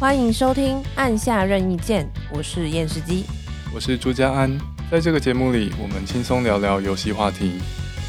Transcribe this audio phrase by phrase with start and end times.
[0.00, 3.26] 欢迎收听《按下任意键》，我是验视机，
[3.70, 4.50] 我是朱家安。
[4.90, 7.60] 在这个节目里，我们轻松聊聊游戏话题。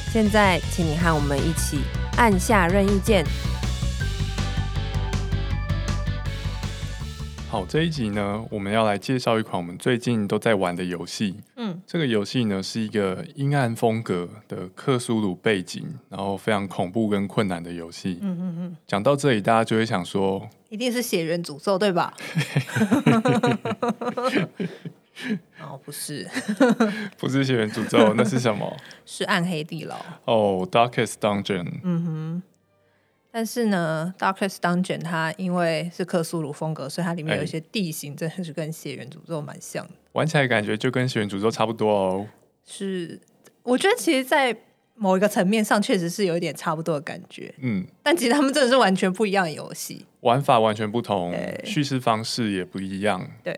[0.09, 1.79] 现在，请你和我们一起
[2.15, 3.25] 按下任意键。
[7.51, 11.35] 好，这一集呢，我们要来介绍一款我们最近都在玩的游戏。
[11.57, 18.19] 嗯，这个游戏呢是一个阴暗风格的克苏鲁背景，然后非常恐怖跟困难的游戏。
[18.21, 18.77] 嗯嗯嗯。
[18.87, 22.13] 讲到这里，大家就会想说，一定是血缘诅咒对吧？
[25.61, 26.25] 哦，不是，
[27.19, 28.77] 不是血缘诅咒，那是什么？
[29.05, 29.97] 是暗黑地牢。
[30.23, 31.67] 哦，Darkest Dungeon。
[31.83, 32.43] 嗯哼。
[33.33, 39.93] 但是呢，Darkest Dungeon 它因为是克苏鲁风格，所以它里面有一些地形真的是跟血缘诅咒蛮像的。
[40.11, 42.27] 玩起来感觉就跟血缘诅咒差不多哦。
[42.65, 43.17] 是，
[43.63, 44.53] 我觉得其实，在
[44.95, 47.55] 某一个层面上，确实是有一点差不多的感觉。
[47.59, 53.25] 嗯，但其实他们真的是完全不一样的游戏，玩法完全不同，叙事方式也不一样。
[53.41, 53.57] 对，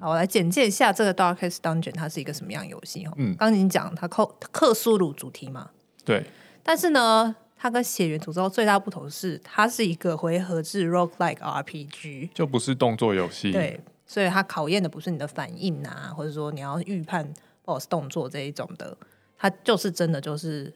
[0.00, 3.12] 好，我来简介一下这个 Darkest Dungeon 它是一个什么样游戏哦。
[3.16, 5.70] 嗯，刚刚已经讲它克克苏鲁主题嘛。
[6.04, 6.24] 对，
[6.64, 7.36] 但是呢。
[7.62, 13.52] 它跟血缘诅咒最大不同是，它是一个回合制 roguelike RPG，就不是动作游戏。
[13.52, 17.32] 对，所以它考验的不是你的反应啊，或者说你要预判
[17.64, 18.98] boss 动作这一种的，
[19.38, 20.74] 它就是真的就是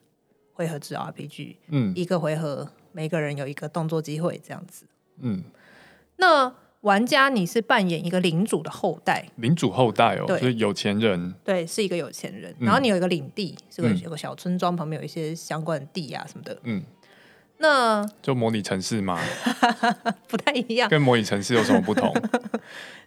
[0.53, 1.57] 回合制 RPG。
[1.71, 4.87] 嗯，一个回合每个人有一个动作机会这样子。
[5.19, 5.43] 嗯，
[6.19, 6.55] 那。
[6.87, 12.55] 玩家，你是扮演一个领主的后代，领主后代哦，对，就是有钱人，对，是一个有钱人。
[12.61, 16.57] 然后你有一个领地，是个有个小村庄，旁边有一些相关的地啊什么的。
[16.63, 16.81] 嗯，
[17.59, 19.19] 那就模拟城市嘛，
[20.31, 22.15] 不太一样，跟模拟城市有什么不同？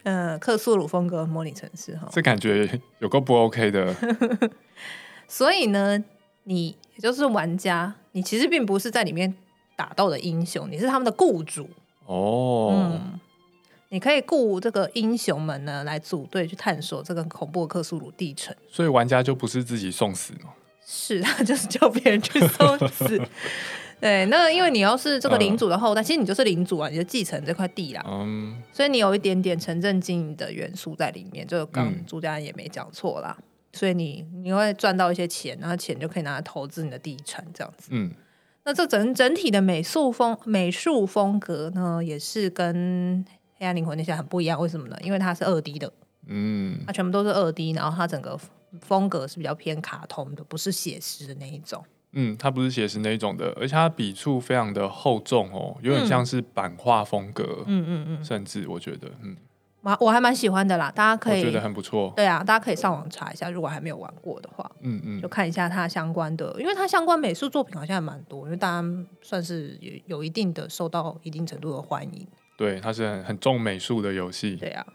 [0.03, 3.95] 嗯， 克苏鲁风格模拟城市哈，这感觉有够不 OK 的。
[5.25, 5.97] 所以呢，
[6.43, 9.33] 你也就是玩家，你其实并不是在里面
[9.77, 11.69] 打斗的英雄，你是他们的雇主。
[12.05, 12.73] 哦。
[12.75, 13.19] 嗯
[13.89, 20.51] 你可以雇这个英雄们呢来组队去探索这个恐怖克苏鲁地城，所以玩家就不是自己送死吗？
[20.85, 23.19] 是， 他就是叫别人去送死。
[23.99, 28.01] 对，那因为你要是这个领主的后代，呃、其实你就是领主啊，你就继承这块地啦。
[28.07, 33.35] 嗯，所以你有一点点城镇经营的元素在里面，就刚朱家安也没讲错啦。
[33.37, 37.89] 嗯、所以你你会赚到一些钱，然后钱就可以拿来投资你的地产这样子。
[37.91, 38.09] 嗯，
[38.63, 43.25] 那这整整体的美术风美术风格呢，也是跟。
[43.59, 44.97] 黑暗灵魂那些很不一样，为什么呢？
[45.01, 45.91] 因为它是二 D 的，
[46.27, 48.39] 嗯，它全部都是二 D，然后它整个
[48.81, 51.83] 风格是比较偏卡通的，不是写实的那一种。
[52.13, 57.63] 嗯，它不是写实那一种的，而且它笔触非常的厚重哦，有点像是版画风格。
[57.67, 59.35] 嗯嗯嗯，甚至我觉得，嗯，
[59.81, 62.11] 我我还蛮喜欢的啦，大家可以我觉得很不错。
[62.15, 68.87] 对啊，大家可以上网查一下，如果还没有玩过的话，嗯嗯，就看一下它相关的，因为它相关美术作品好像还蛮多，因为大家
[69.21, 72.27] 算是有有一定的受到一定程度的欢迎。
[72.59, 74.57] 对，它是很很重美术的游戏。
[74.57, 74.85] 对啊，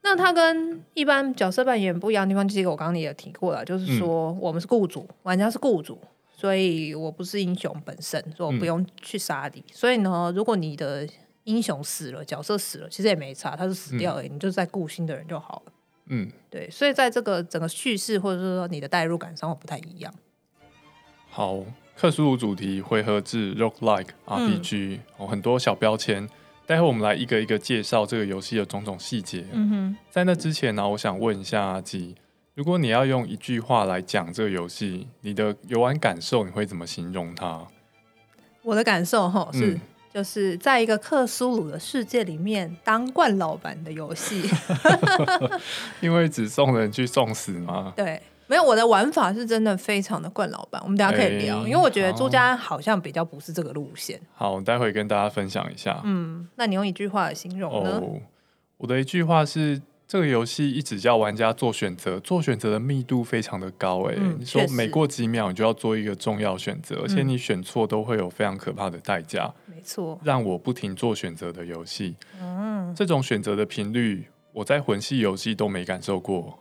[0.00, 6.00] 那它跟一般角色扮演不一样的地方，其实我刚刚也有提过了，就是说我们是雇主，玩家是雇主，
[6.34, 9.60] 所以我不是英雄本身，所以我不用去杀敌。
[9.60, 11.06] 嗯、所以呢，如果你的
[11.44, 15.72] 英雄死了，角色死了，其实也没差，他是死掉而已，嗯、你就在雇新的人就好了。
[16.06, 20.10] 嗯，对，所以在这个整个叙事或者说你的代入感上会不太一样。
[21.28, 21.58] 好，
[21.94, 26.26] 克苏鲁主题回合制 Roguelike RPG，哦、嗯，很多小标签。
[26.70, 29.44] 待会我们来一个一个介绍这个游戏的种种细节。
[29.50, 32.14] 嗯哼，在那之前呢，我想问一下阿吉，
[32.54, 37.66] 如果你要用一句话来讲这个游戏，你的游玩感受你会怎么形容它？
[38.62, 39.80] 我的感受哈是，嗯、
[40.14, 44.48] 就是在一个克苏鲁的世界里面当惯老板的游戏。
[46.00, 47.92] 因为只送人去送死吗？
[47.98, 48.22] 对。
[48.50, 54.20] 没有，我的玩法是真的非常的惯老板，我们等下可以聊，欸、因为我觉得朱家安好像比较不是这个路线。
[54.34, 56.00] 好，我待会跟大家分享一下。
[56.02, 58.00] 嗯，那你用一句话来形容呢？
[58.02, 58.18] 哦，
[58.78, 64.02] 我的一句话是，这个游戏一直叫玩家做选择，做选择的密度非常的高。
[64.10, 69.48] 哎、嗯，你说每过几秒你就要做一个重要选择，嗯、而且你选错都会有非常可怕的代价。
[69.66, 72.16] 没错，让我不停做选择的游戏。
[72.42, 76.58] 嗯，这种选择的频率，我在魂系游戏都没感受过。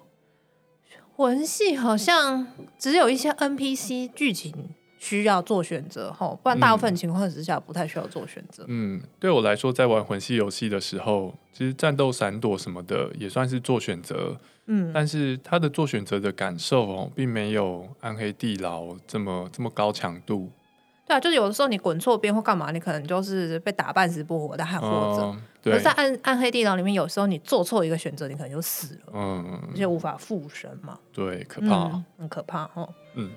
[1.19, 4.53] 魂系好像只有一些 NPC 剧情
[4.97, 8.63] 需要做选择，不然大部分情况之下不太需要做选择。
[8.69, 14.37] 嗯，对我来说，在玩魂系游戏的时候，其实战斗闪躲什么的也算是做选择。
[14.67, 20.49] 嗯，但是他的做选择的感受哦，并没有暗黑地牢这么这么高强度。
[21.05, 24.87] 对啊，就是有的时候你滚错边或干嘛，你可能就是被打半死不活的还活
[25.17, 25.23] 着。
[25.23, 30.97] 嗯、对，而在暗暗黑地牢里面，有时候你做错一个选择，你可能就死了，嗯，而且无法复生嘛。
[31.11, 32.87] 对，可怕，嗯、很可怕哦。
[33.15, 33.31] 嗯。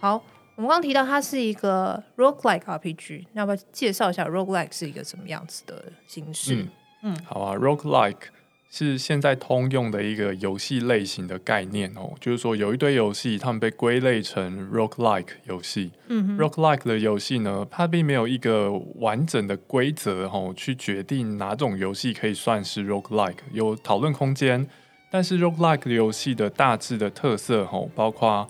[0.00, 0.14] 好，
[0.56, 6.66] 我们刚刚提到它是一个 roguelike RPG，那要不要介绍一下 roguelike 是一个什么样子的形式？
[7.02, 8.28] 嗯，嗯好啊，roguelike。
[8.72, 15.90] 是现在通用的一个游戏类型的概念哦，就是说有一堆游戏，他们被归类成 roguelike 游戏。
[16.06, 18.70] 嗯哼，roguelike 的游戏呢，它并没有一个
[19.00, 24.64] 完整的规则哦，去决定哪种游戏可以算是 roguelike，有讨论空间。
[25.10, 28.48] 但是 roguelike 的游戏的大致的特色哦，包括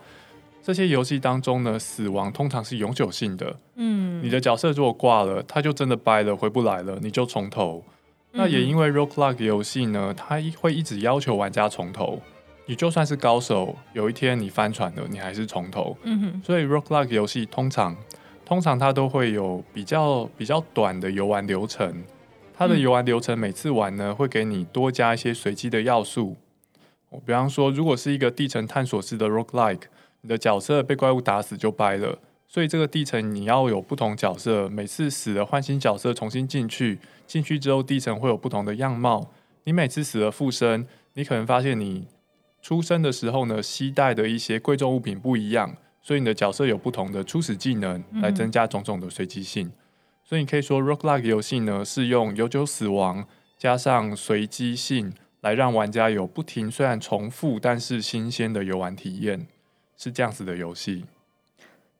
[0.62, 3.56] 这些游戏当中呢，死亡通常是永久性的。
[3.76, 7.82] 嗯，你的角色如果挂了，他就真的掰了，回不来了，你就从头。
[8.32, 12.20] 那也因为 roguelike 游戏呢，它会一直要求玩家从头。
[12.66, 15.96] 你就算是高手，有一天你翻船了，你还是从头。
[16.04, 16.42] 嗯哼。
[16.44, 17.96] 所以 roguelike 游戏通常，
[18.44, 22.04] 通常它都会有比较比较短的游玩流程。
[22.56, 26.36] 它的游玩流程每次玩呢，会给你多加一些随机的要素。
[27.08, 29.82] 我比方说，如果是一个地层探索式的 roguelike，
[30.20, 32.18] 你的角色被怪物打死就掰了。
[32.52, 39.30] 所以这个地层你要有不同角色，每次死了换新角色重新进去，进去之后地层会有不同的样貌。
[39.62, 42.08] 你每次死了复生，你可能发现你
[42.60, 49.70] 出生的时候呢，携带的一些贵重物品不一样，所以你的角色有不同的初始技能来增加种种的随机性。
[50.24, 53.24] 所以你可以说，roguelike 游戏呢是用永久死亡
[53.56, 55.12] 加上随机性
[55.42, 59.46] 来让玩家有不停虽然重复但是新鲜的游玩体验，
[59.96, 61.04] 是这样子的游戏。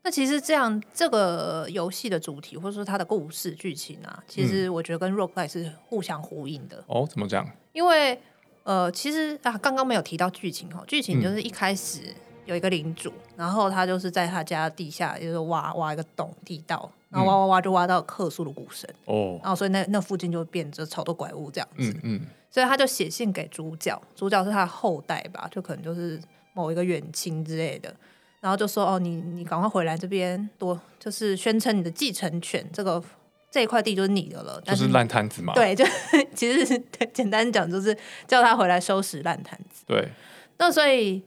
[0.03, 6.83] 那其实这样，这个游戏的主题或者说它的故事剧情啊，其实我觉得跟 rock like 是互相呼应的。
[6.87, 7.47] 哦，怎么讲？
[7.73, 8.19] 因为
[8.65, 12.01] 呃，其实啊，刚刚没有提到剧情哦，剧情就是一开始
[12.47, 22.21] 有一个领主，嗯、然后他就是在他家地下就是挖挖一个洞地道，然后挖挖挖就挖到克苏鲁古神哦，然后所以那那附近就变着超多怪物这样子，嗯嗯，
[22.51, 26.21] 所以他就写信给主角，主角是他的后代吧，就可能就是
[26.55, 27.95] 某一个远亲之类的。
[28.41, 33.03] 然后就说哦，你你赶快回来这边，多就是宣称你的继承权，这个
[33.51, 34.59] 这一块地就是你的了。
[34.65, 35.53] 就是烂摊子嘛。
[35.53, 35.85] 对，就
[36.35, 36.83] 其实是
[37.13, 37.95] 简单讲，就是
[38.27, 39.85] 叫他回来收拾烂摊子。
[39.87, 40.09] 对。
[40.57, 41.23] 那所以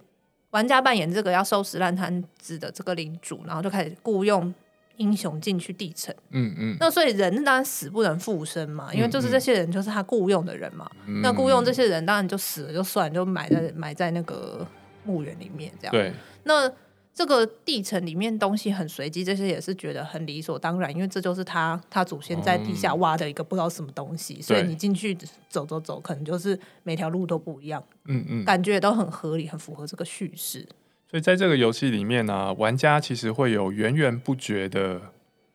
[0.50, 4.52] 玩家扮演这个要收拾烂摊子的这个领主，然后就开始雇佣
[4.98, 6.16] 英雄进去地城。
[6.32, 6.78] 嗯嗯。
[6.80, 10.90] 那所以人当然死不能复生嘛，因为就是这些人就是他雇佣的人嘛。
[11.06, 11.22] 嗯嗯。
[11.22, 14.66] 那雇佣这些人当然就死了就算，就埋在埋在那个
[15.04, 15.92] 墓园里面这样。
[15.92, 16.12] 对。
[16.46, 16.72] 那。
[17.14, 25.16] 这个地层里面东西很随机，这些也是觉得很理所当然，因为这就是他他祖先在地下挖的一个不知道什么东西，嗯、所以你进去
[25.48, 30.68] 走走走，可能就是每条路都不一样，嗯嗯，感觉也都很合理，很符合这个叙事。
[31.10, 35.02] 所以在这个游戏里面呢、啊，玩家其实会有源源不绝的。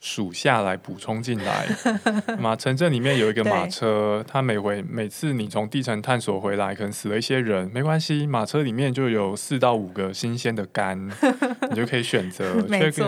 [0.00, 1.66] 属下来补充进来，
[2.38, 11.08] 马城镇里面有一个马车，它每回每次你从地层探索回来，可能死了一些人，没关系，马车里面就有四到五个新鲜的肝，
[11.70, 12.64] 你就可以选择。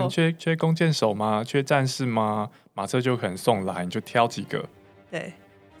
[0.09, 1.43] 缺缺弓箭手吗？
[1.45, 2.49] 缺战士吗？
[2.73, 4.67] 马车就可能送来，你就挑几个。
[5.09, 5.31] 对，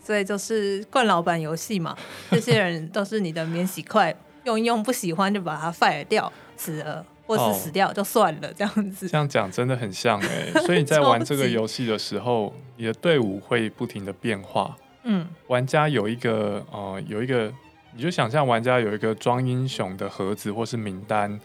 [0.01, 1.97] 所以就是惯老板游戏嘛，
[2.31, 4.15] 这些人都是你的免洗筷，
[4.45, 7.05] 用一用不喜欢就把它 fire 掉，死了。
[7.37, 9.07] 或是死掉就算了，这样子。
[9.07, 14.75] 这样讲真的很像哎， 所以你在玩这个游戏的时候，你的队伍会不停的变化。
[15.03, 17.51] 嗯，玩家有一个呃，有一个，
[17.95, 21.39] 你就想象玩家有一个装英雄的盒子或是名单，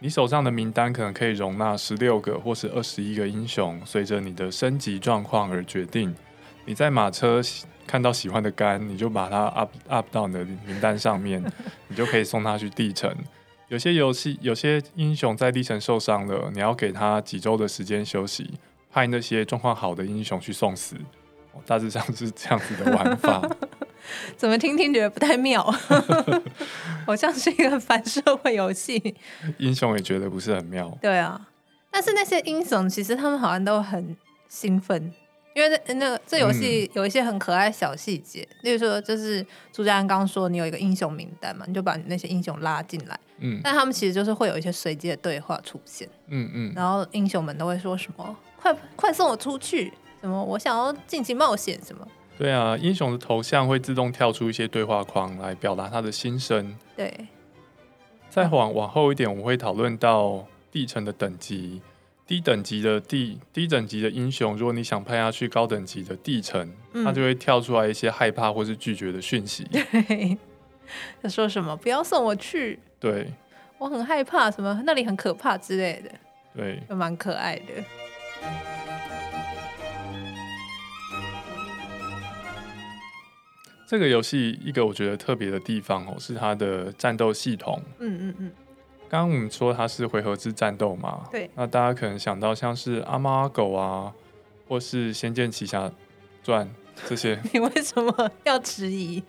[0.00, 6.14] 你手上的名单可能可以容纳十六个或是二十一个英雄，随着你的升级状况而决定。
[6.66, 7.40] 你在马车
[7.86, 11.42] 看到喜欢的肝，你就把它 up up 到你的名单上面，
[11.88, 13.12] 你就可以送他去地城。
[13.70, 18.50] 有些游戏，有些英雄在地层受伤了，你要给他几周的时间休息，
[18.90, 20.96] 派那些状况好的英雄去送死。
[21.64, 23.40] 大致上是这样子的玩法。
[24.36, 25.62] 怎么听听觉得不太妙？
[27.06, 29.14] 好像是一个反社会游戏。
[29.58, 30.98] 英雄也觉得不是很妙。
[31.00, 31.48] 对啊，
[31.92, 34.16] 但是那些英雄其实他们好像都很
[34.48, 35.12] 兴奋。
[35.54, 49.92] 因为那那个这游戏有一些很可爱小细节，嗯、例如说，就是朱家安刚刚说你有一个英雄名单嘛，你就把你那些英雄拉进来，嗯，但他们其实就是会有一些随机的对话出现，嗯嗯，然后英雄们都会说什么“快快送我出去”，
[50.22, 52.06] 什么“我想要尽情冒险”什么。
[52.38, 56.74] 对啊，英雄的头像会自动跳出一些对话框来表达他的心声。
[56.96, 57.12] 对，
[58.30, 61.82] 再往往后一点，我们会讨论到地层的等级。
[62.30, 69.64] 低等级的地低等级的英雄，如果你想派他去高等级的地层，嗯、他就会跳出来一些害怕或是拒绝的讯息。
[69.72, 70.38] 对，
[71.20, 73.26] 他说什么“不要送我去”，对，
[73.78, 76.12] 我很害怕，什么那里很可怕之类的，
[76.54, 77.64] 对，就蛮可爱的。
[83.88, 87.82] 这个游戏一个我觉得特别的地方哦，是它的战斗系统。
[87.98, 88.52] 嗯嗯嗯。
[89.10, 94.12] 刚刚我们说它是回合制战斗嘛，对，那大家可能想到像是阿猫阿狗啊，
[94.68, 95.90] 或是《仙剑奇侠
[96.44, 96.64] 传》
[97.08, 99.20] 这些， 你为什么要质疑？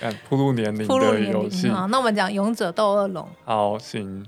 [0.00, 1.68] 嗯，铺路年龄的游戏。
[1.68, 3.24] 好，那我们讲《勇者斗恶龙》。
[3.44, 4.26] 好，行。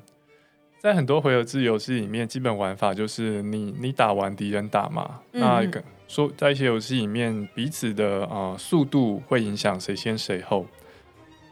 [0.78, 10.64] 在很多回合制游戏里面，基本玩法就是你你打完敌人打嘛，嗯、那一个说在一些游戏里面，彼此的啊、呃、速度会影响谁先谁后。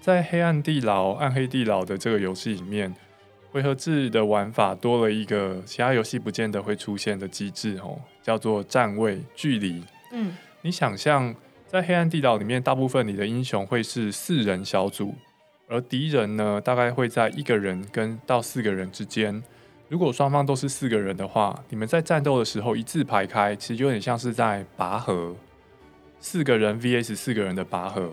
[0.01, 2.95] 在黑暗地牢、暗黑地牢的这个游戏里面，
[3.51, 9.83] 回合制的玩法多了一个其他游戏不见得会出现的机制哦，叫做站位距离。
[10.13, 11.35] 嗯，你想象
[11.67, 15.15] 在黑暗地牢里面，大部分你的英雄会是四人小组。
[15.71, 19.43] 而敌人呢，大概会在一个人跟到四个人之间。
[19.89, 25.37] 如果双方都是四个人的话，你们在战斗的时候一字排开，其实有点像是在拔河，
[26.21, 28.11] 四个人 VS 四个人的拔河。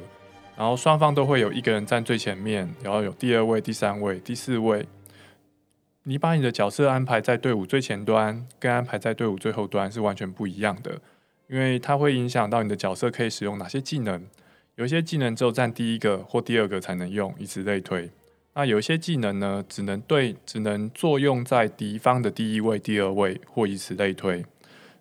[0.58, 4.86] 然后双方都会有一个人站最前面，然后有第二位、第三位、第四位。
[6.08, 11.00] 你把你的角色安排在队伍最前端，跟安排在队伍最后端是完全不一样的，
[11.48, 14.24] 因为它会影响到你的角色可以使用哪些技能。
[14.76, 18.12] 有一些技能只有站第一个或第二个才能用，以此类推。
[18.54, 24.46] 那有一些技能呢，只能对，只能作用在敌方的第一位、第二位，或以此类推。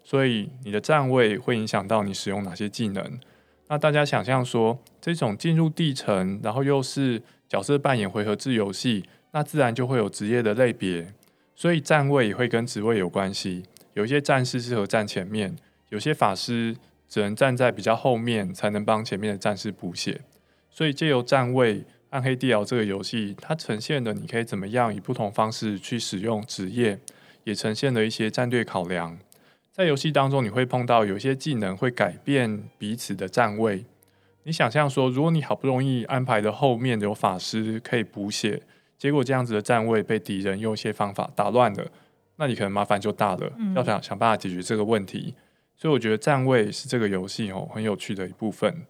[0.03, 3.21] 所以你的站位会影响到你使用哪些技能。
[3.69, 11.13] 那大家想象说，这种进入地城，然后又是角色扮演回合制游戏，那自然就会有职业的类别。
[11.55, 13.65] 所以站位也会跟职位有关系。
[13.93, 15.55] 有些战士适合站前面，
[15.91, 16.75] 有些法师。
[17.07, 20.23] 只能站在比较后面，才能帮前面的战士补血。
[20.69, 21.77] 所以借由站位，
[22.11, 26.99] 《暗黑地牢》这个游戏，它呈现的你可以怎么样以不同方式去使用职业，
[27.45, 29.17] 也呈现了一些战略考量。
[29.71, 33.85] 在游戏当中，你会碰到有些技能会改变彼此的站位。
[34.43, 38.61] 你想象说，如果你好不容易安排的后面有法师可以补血，
[39.05, 41.87] 结果这样子的站位被敌人用一些方法打乱了，
[42.37, 43.53] 那你可能麻烦就大了。
[43.59, 45.35] 嗯、要想想办法解决这个问题。
[45.77, 48.87] 所以我觉得站位是这个游戏哦很有趣的一部分。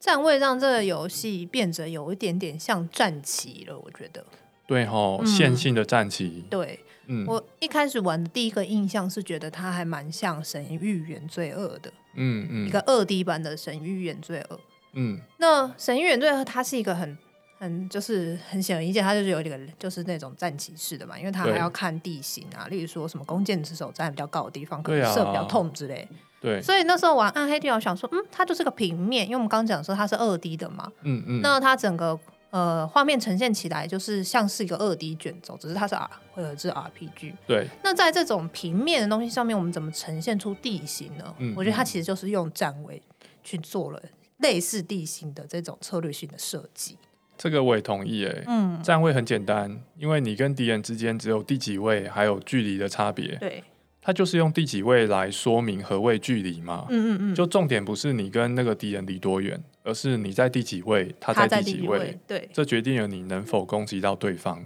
[0.00, 4.24] 站位让这个游戏变得有一点点像战棋了，我觉得。
[4.66, 6.46] 对哦，线性的战棋。
[6.48, 14.56] 对，嗯，我一开始玩的第一个印象是觉得它还蛮像《神域原罪二》的，嗯嗯，一个二 D 版的《神域原罪二》。
[14.94, 17.18] 嗯，那《神域原罪二》它是一个很。
[17.60, 26.06] 嗯，就是很显而易见，它就是有一个就是那种战棋式的嘛，因为它还要看地形啊，例如说什么弓箭之手站比较高的地方，可能射比较痛之类。
[26.40, 32.18] 对，所以那时候玩暗黑地牢，想说，嗯，它就是个平面，因为我们刚刚讲说它是二 D 的嘛，嗯嗯，那它整个
[32.50, 37.32] 呃画面呈现起来就是像是一个二 D 卷轴，只是它是 R 或者是 RPG。
[37.46, 41.34] 对，那在这种平面的东西上面，我们怎么呈现出地形呢？
[41.38, 43.00] 嗯，我觉得它其实就是用站位
[43.42, 44.02] 去做了
[44.38, 46.98] 类似地形的这种策略性的设计。
[47.36, 53.36] 这个我也同意诶，嗯，站位很简单，因为你跟敌人之间只有第几位，还有距离的差别。
[53.36, 53.62] 对，
[54.00, 56.86] 它就是用第几位来说明何谓距离嘛。
[56.90, 57.34] 嗯嗯嗯。
[57.34, 62.18] 就重点不是你跟那个敌人离多远，而是你在第几位，他在第几位。
[62.52, 64.64] 这决定了你能否攻击到对方。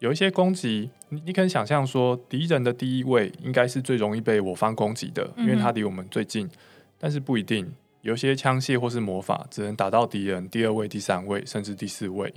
[0.00, 6.50] 有一些攻击，你你可以想象说，敌人的第一位应该是最容易被我方攻击的，因为他离我们最近，嗯、
[6.98, 7.72] 但是不一定。
[8.04, 12.32] 有些枪械或是魔法只能打到敌人第二位、第三位，甚至第四位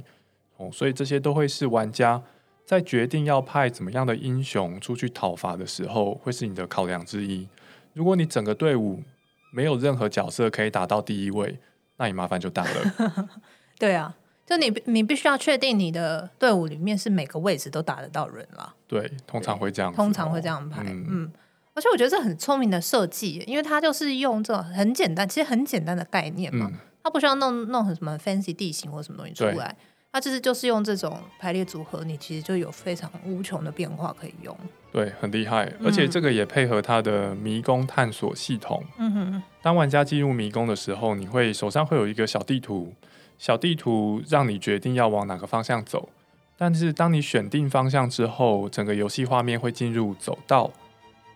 [0.56, 2.24] 哦，所以这些都会是玩家
[2.66, 7.46] 在决定要派怎么样的英雄出去讨伐的时候，会是你的考量之一。
[7.92, 9.04] 如果你整个队伍
[9.52, 11.60] 没有任何角色可以打到第一位，
[11.98, 13.30] 那你麻烦就大了。
[13.78, 18.74] 对啊，就你你必须要确定你的队伍里面是每个位置都打得到人了。
[18.88, 20.82] 对，通常会这样，通常会这样排。
[20.84, 21.06] 嗯。
[21.10, 21.32] 嗯
[21.78, 29.78] 而且我觉得这很聪明的设计，因为它就是用这种很简单，其实很简单的概念嘛，嗯、它不需要弄弄很什么 fancy 地形或什么东西出来，
[30.12, 34.58] 它就是就是用这种排列组合，你其实就有非常无穷的变化可以用。
[34.92, 38.84] 对，很厉害，而且这个也配合它的迷宫探索系统。
[38.98, 42.92] 嗯哼，当玩家进入迷宫的时候，你会手上会有一个小地图，
[43.38, 46.10] 小地图让你决定要往哪个方向走。
[46.58, 50.72] 但是当你选定方向之后，整个游戏画面会进入走道。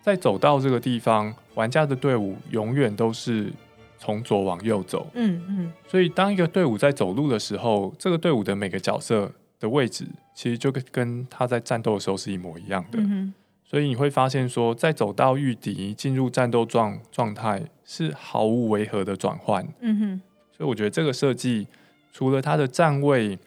[0.02, 3.52] 在走到这个地方，玩家的队伍永远都是
[3.98, 5.08] 从左往右走。
[5.14, 5.72] 嗯嗯。
[5.86, 10.04] 所以当一个队伍在走路的时候，这个队伍的每个角色的位置，
[10.34, 12.98] 其实就跟跟他在战斗的时候是一模一样的。
[12.98, 13.32] 嗯。
[13.64, 19.66] 所以你会发现说，在走到御敌进入战斗状状态是毫无违和的转换。
[19.80, 20.20] 嗯哼。
[20.56, 21.68] 所以我觉得这个设计
[22.12, 23.38] 除了它的站位，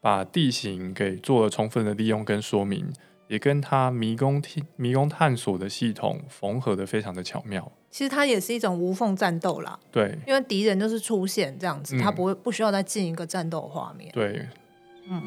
[0.00, 2.90] 把地形给做了充分的利用跟说明。
[3.28, 14.46] 也跟他迷宫探，迷宫探索的系统缝合的非常的巧妙，其实它也是一种无缝战斗啦，对，因为敌人就是出现这样子，他不会不需要再进一个战斗画面，对。
[15.08, 15.22] 嗯。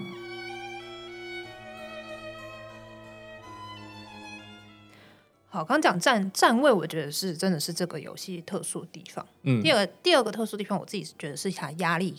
[5.53, 9.25] 好，刚讲站站位我觉得是真的是这个游戏特殊地方。
[9.43, 9.61] 嗯。
[9.61, 12.15] 第二第二个特殊地方我自己是觉得是它压力。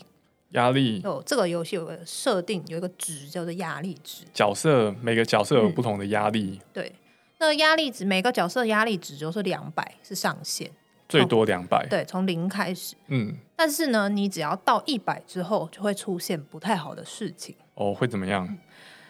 [0.53, 4.25] 压力有这个游戏有个设定，有一个值叫做压力值。
[4.33, 6.61] 角色每个角色有不同的压力。
[6.63, 6.93] 嗯、对，
[7.39, 10.71] 那压力值每个角色压力值就是两百是上限，
[11.09, 11.87] 最多两百。
[11.89, 12.95] 对，从零开始。
[13.09, 17.55] 嗯，但是呢，你只要到一百之后，就会出现不太好的事情。
[17.75, 18.59] 哦，会怎么样？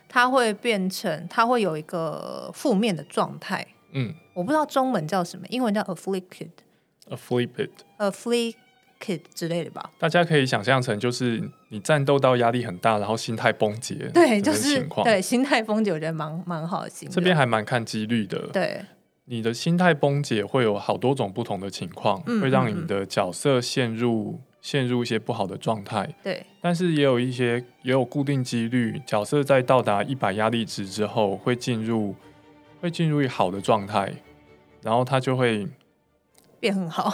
[0.08, 3.66] 它会变成，它会有一个负面的状态。
[3.92, 5.82] 嗯，我不知道中文叫什么，英文叫
[9.34, 9.90] 之类的吧。
[9.98, 14.10] 大家可以想象成，就是你战斗到压力很大，然后心态崩解。
[14.14, 16.90] 对，就是对心态崩解，我觉得蛮蛮好的。
[17.10, 18.38] 这边还蛮看几率的。
[18.52, 18.80] 对，
[19.24, 26.08] 你的心态崩解会有好多种不同的情况，嗯、会让你的角色陷入陷入一些不好的状态。
[26.22, 32.14] 对，但是也有一些也有固定几率，角色在到达一百压力值之后会进入。
[32.80, 34.12] 会进入一好的状态，
[34.82, 35.64] 然后他就会
[36.62, 37.12] 变很好。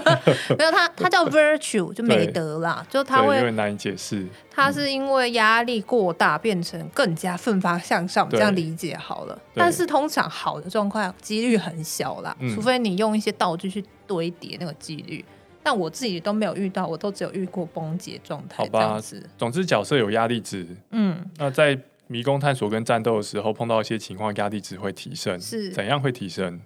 [0.58, 2.86] 没有他，他叫 virtue，就美德啦。
[2.90, 4.26] 就他会有点难以解释。
[4.50, 9.40] 他是因为压力过大，变成更加奋发向上，这样理解好了。
[9.54, 15.24] 但是通常好的状况几率很小啦，除非你用一些道具去堆叠那个几率。
[15.62, 18.58] 但我自己都没有遇到，我都只有遇过崩解状态。
[18.58, 19.00] 好吧，
[19.38, 20.66] 总之角色有压力值。
[20.90, 21.78] 嗯，那在。
[22.08, 25.40] 迷宫探索跟战斗的时候碰到一些情况，压力值会提升。
[25.40, 26.60] 是怎样会提升？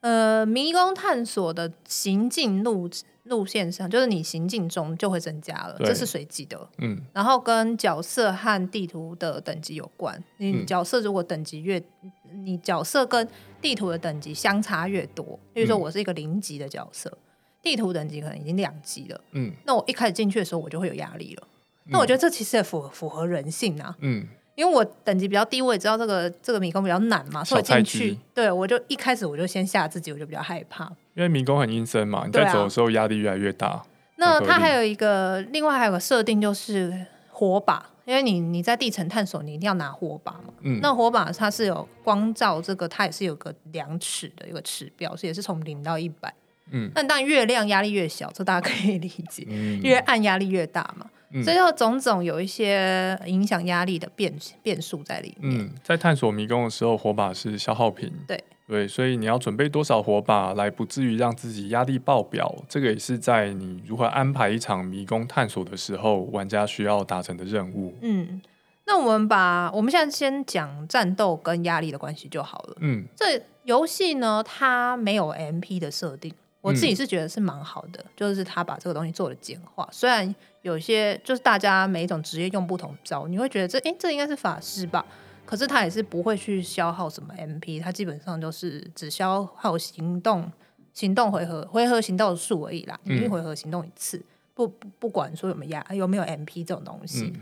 [0.00, 2.88] 呃，迷宫探索的行进路
[3.24, 6.68] 路线上，就是你行进中就会增加了，这是随机的。
[6.78, 10.18] 嗯，然后跟角色和地图的等级有关。
[10.38, 12.10] 你角色如果等级越，嗯、
[12.44, 13.28] 你角色跟
[13.60, 17.18] 地图的等级相差越多，比如说我是一个零级的角色，嗯、
[17.62, 19.20] 地图等级可能已经两级了。
[19.32, 21.46] 嗯，那我一开始进去的时候，我就会有压力了。
[21.84, 23.94] 嗯、那我觉得这其实也符合符合人性啊。
[24.00, 24.26] 嗯。
[24.60, 30.84] 因为我等级比较低，我也知道这个这个迷宫比较难嘛，所以进去，对我就一开始我就先吓自己，我就比较害怕。
[31.14, 33.68] 因为迷宫很阴森嘛，你在走的时候压力越来越大。
[33.68, 40.52] 啊、那它还有一个，另外还有个设定就是火把，因为你你在地层探索，你一定要拿火把嘛。
[40.60, 40.78] 嗯。
[40.82, 46.30] 那火把它是有光照，这个它也是有个量尺的一个尺标，所以也是从零到一百。
[46.70, 46.90] 嗯。
[46.94, 49.46] 但当然越亮压力越小，这大家可以理解。
[49.48, 49.80] 嗯。
[49.80, 51.06] 越暗压力越大嘛。
[51.44, 55.58] 所以要种种有一些影响压力的变变数在里面。
[55.58, 58.12] 嗯，在探索迷宫的时候，火把是消耗品。
[58.26, 67.94] 对对，所以你要准备多少火把来不至于让自己压力爆表，这个也是在你如何安排一场迷宫探索的时候，玩家需要达成的任务。
[68.00, 68.40] 嗯，
[68.86, 72.76] 那我们把我们现在先讲战斗跟压力的关系就好了。
[72.80, 76.32] 嗯，这游戏呢，它没有 MP 的设定。
[76.60, 79.88] 我自己是觉得是蛮好的，嗯、就是它把这个东西做了简化。
[79.90, 85.04] 虽然有些就是大家每一种职业用不同招，你会觉得这诶，这应该是法师吧？
[85.44, 90.50] 可是他也是不会去消耗什么 MP，他基本上就是只消耗行动、
[90.92, 92.98] 行动回合、回合行动数而已啦。
[93.04, 94.22] 一回合行动一次，
[94.54, 97.40] 不不，不管说有没有压有没有 MP 这种东西，嗯、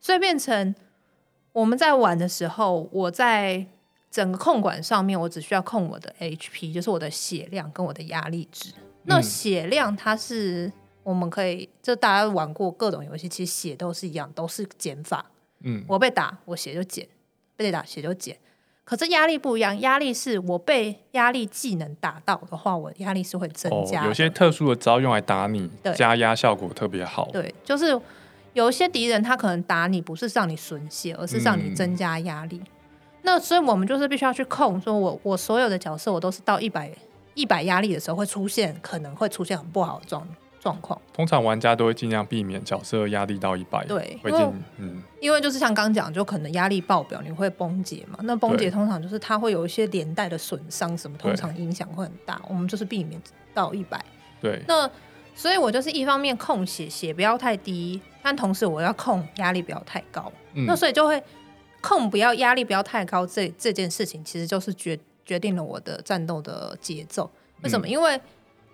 [0.00, 0.74] 所以变成
[1.52, 3.66] 我们在玩的时候，我在。
[4.10, 8.70] 整个控管上面，我只需要控我的 HP，就是我的血量跟我的压力值。
[8.70, 10.72] 嗯、那血量它是
[11.08, 15.24] 我们可以，就大家玩过各种游戏，其实血都是一样，都是减法。
[15.60, 17.06] 嗯，我被打，我血就减；
[17.56, 18.36] 被打，血就减。
[18.84, 24.06] 可是压力不一样，压力是我被压力技能打到的话，我压力是会增加、哦。
[24.08, 27.30] 有些特殊的招用来打你，对加压效果特别好。
[27.32, 27.98] 对，就是
[28.52, 32.58] 有一些敌人他可能打你不是让你损血，而是让你增加压力。
[32.58, 32.72] 嗯
[33.22, 36.90] 那所以，我们就是必须要去控，说我我所有的角色，我都是到一百
[37.34, 40.26] 一百压力的时候会出现，可能会出现很不好的状
[40.68, 41.00] 状况。
[41.12, 43.84] 通常玩家都会尽量避免角色压力到一百。
[43.86, 48.18] 对，因为嗯，因为就是像刚讲，就可能压力爆表，你会崩解嘛。
[48.22, 52.40] 那崩解通常就是它会有一些连带的损伤，什么通常影响会很大。
[52.48, 53.20] 我们就是避免
[53.54, 54.04] 到一百。
[54.40, 54.62] 对。
[54.68, 54.90] 那
[55.34, 60.30] 所以我就是一方面控血血不要太低，但同时我要控压力不要太高。
[60.54, 60.66] 嗯。
[60.66, 61.22] 那所以就会。
[61.80, 67.30] 控不要压力不要太高，这这件事情其实就是决决定了我的战斗的节奏。
[67.62, 67.86] 为什么？
[67.86, 68.20] 嗯、因为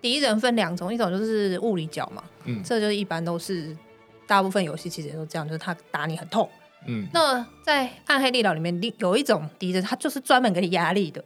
[0.01, 3.75] 敌人分两种，一种就是物理角嘛，嗯，这就是一般都是
[4.27, 6.49] 大部分游戏其实也都这样，就是他打你很痛，
[6.85, 7.07] 嗯。
[7.13, 11.23] 那在暗黑力量里面，有一种敌人，他就是专门给你压力的，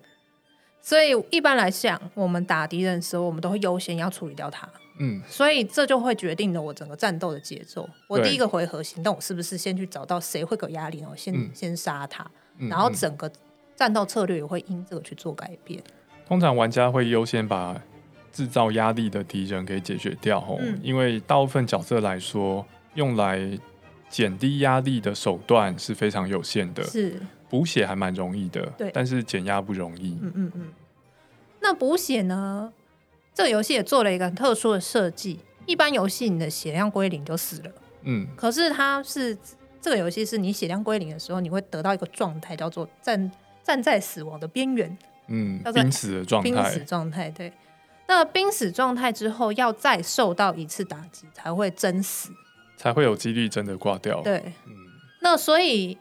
[0.82, 4.68] 所以一般来讲，我们打敌人的时候，我们都会优先要处理掉他。
[5.02, 7.90] 嗯，所以这就会决定了我整个战斗的节奏。
[8.08, 13.32] 我第一个回合行动，我是不是先去找到谁会给压力，然后先、嗯、先杀他，然后整个
[13.78, 15.82] 战斗策略也会因这个去做改变。
[16.28, 17.82] 通常玩家会优先把
[18.32, 22.66] 制造压力的敌人给解决掉，嗯、因为大部分角色来说，
[22.96, 23.40] 用来
[24.10, 26.84] 减低压力的手段是非常有限的。
[26.84, 30.18] 是补血还蛮容易的，对，但是减压不容易。
[30.22, 30.68] 嗯嗯嗯。
[31.60, 32.72] 那补血呢？
[33.34, 35.40] 这个游戏也做了一个很特殊的设计。
[35.66, 37.72] 一般游戏你的血量归零就死了，
[38.04, 39.38] 嗯，可是它是
[39.80, 43.32] 这个游戏是你血量归零的时候，你会得到一个状态，叫做站
[43.64, 47.54] 站在死亡的边缘，嗯，濒死的状态，濒死状态，对。
[48.10, 52.32] 那濒死状态之后，要再受到一次打击才会真死，
[52.76, 54.20] 才会有几率真的挂掉。
[54.24, 54.74] 对，嗯。
[55.22, 55.96] 那所以，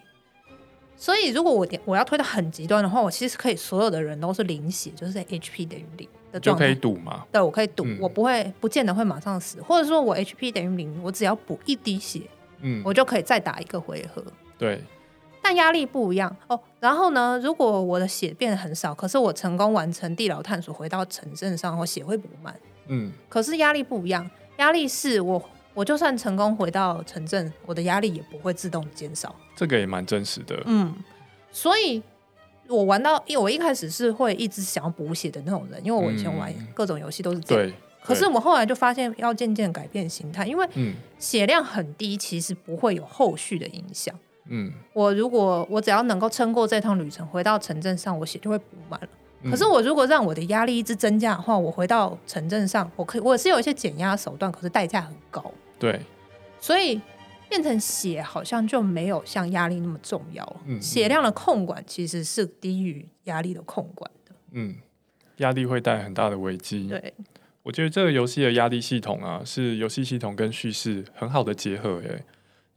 [0.97, 7.27] 所以如果我我要推到很极端的话，我其实可以所有的人都是零血，就是 HP 等于零的状态，就可以赌嘛？
[7.31, 12.23] 对，我可以赌，嗯，我不会不见得会马上死，或者说我 HP 等于零，我只要补一滴血，
[12.63, 14.25] 嗯，我就可以再打一个回合。
[14.57, 14.83] 对。
[15.49, 16.61] 但压力不一样哦。
[16.79, 22.55] 然后呢，如果我的血变得很少，可是我成功完成地牢探索，回到城镇上，我血会补满。
[22.89, 29.35] 嗯，可是压力不一样，压力是我我就算成功回到城镇，我的压力也不会自动减少。
[29.57, 30.63] 这个也蛮真实的。
[30.67, 30.95] 嗯，
[31.51, 32.03] 所以
[32.69, 37.67] 我玩到，因为我一开始是会一直想要补血的那种人，因为我以前玩各种游戏都是这样。
[37.67, 37.75] 对。
[38.03, 40.69] 可是我后来就发现，要渐渐改变心态，因为
[41.19, 44.15] 血量很低，其实不会有后续的影响。
[44.49, 49.09] 嗯，我如果我只要能够撑过这趟旅程，回到城镇上，我血就会补满了。
[49.51, 55.53] 可是我如果让我的压力一直增加的话，我回到城镇上，我可以我是有一些减压手段，可是代价很高。
[55.79, 56.01] 对，
[56.59, 57.01] 所以
[57.49, 60.57] 变成血好像就没有像压力那么重要。
[60.67, 64.33] 嗯，血量的控管其实是低于压力的控管的。
[64.53, 64.75] 嗯，
[65.37, 66.89] 压力会带很大的危机。
[66.89, 67.15] 对，
[67.63, 72.01] 我觉得这个游戏的压力系统啊，是游戏系统跟叙事很好的结合。
[72.01, 72.25] 诶。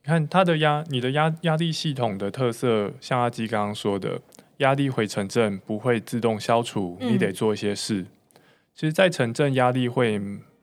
[0.03, 4.19] 你看它的压，你的压压力系统的特色，像阿基刚刚说的，
[4.57, 8.01] 压力回城镇不会自动消除，你得做一些事。
[8.01, 8.07] 嗯、
[8.73, 10.19] 其实，在城镇压力会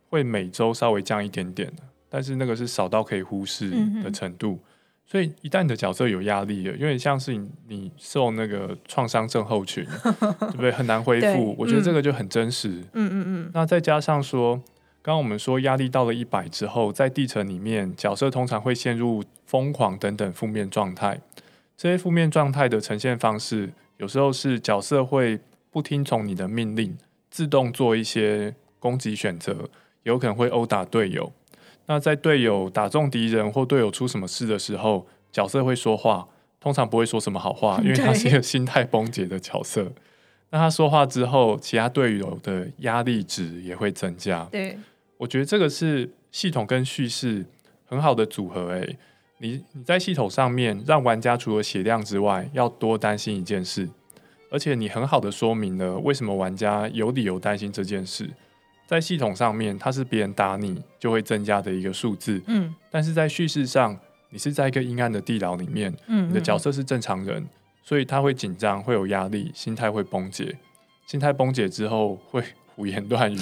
[0.09, 1.72] 会每周稍微降一点点，
[2.09, 3.70] 但是那个是少到可以忽视
[4.03, 4.55] 的程度。
[4.55, 4.61] 嗯、
[5.07, 10.72] 所以，一旦你的角色有压力了，因为像是你你受那个创伤症候群， 对不对？
[10.72, 11.55] 很难恢复。
[11.57, 12.70] 我觉得这个就很真实。
[12.94, 13.51] 嗯嗯嗯。
[13.55, 14.61] 那再加上说。
[15.01, 21.21] 刚刚我们说压力到了一百之后，在地层里面，角色通常会陷入疯狂等等负面状态。
[21.77, 25.39] 这些负面状态的呈现方式，有时候是角色会
[25.71, 26.99] 不听从你的命令，
[27.31, 29.71] 自动做一些攻击选择，
[30.03, 31.33] 有可能会殴打队友。
[31.87, 36.29] 那在队友打中敌人或队友出什么事的时候，角色会说话，
[36.61, 39.93] 通常不会说什么好话，因为他是一个心态崩解的角色。
[40.51, 44.45] 那他说话之后，其他队友的压力值也会增加。
[44.51, 44.79] 对。
[45.19, 47.45] 我觉得这个是系统跟叙事
[47.87, 48.69] 很好的组合。
[48.71, 48.97] 诶，
[49.39, 53.89] 你你在系统上面让玩家除了血量之外，要多担心一件事，
[54.51, 58.31] 而且你很好的说明了为什么玩家有理由担心这件事。
[58.87, 62.41] 在系统上面，它是别人打你就会增加的一个数字。
[62.47, 63.99] 嗯，但是在叙事上，
[64.31, 67.45] 你是在一个阴暗的地牢里面，嗯，你的角色是正常人，
[67.88, 70.59] 所以他会紧张，会有压力，心态会崩解，
[71.07, 72.44] 心态崩解之后会。
[72.79, 73.40] 胡言乱语，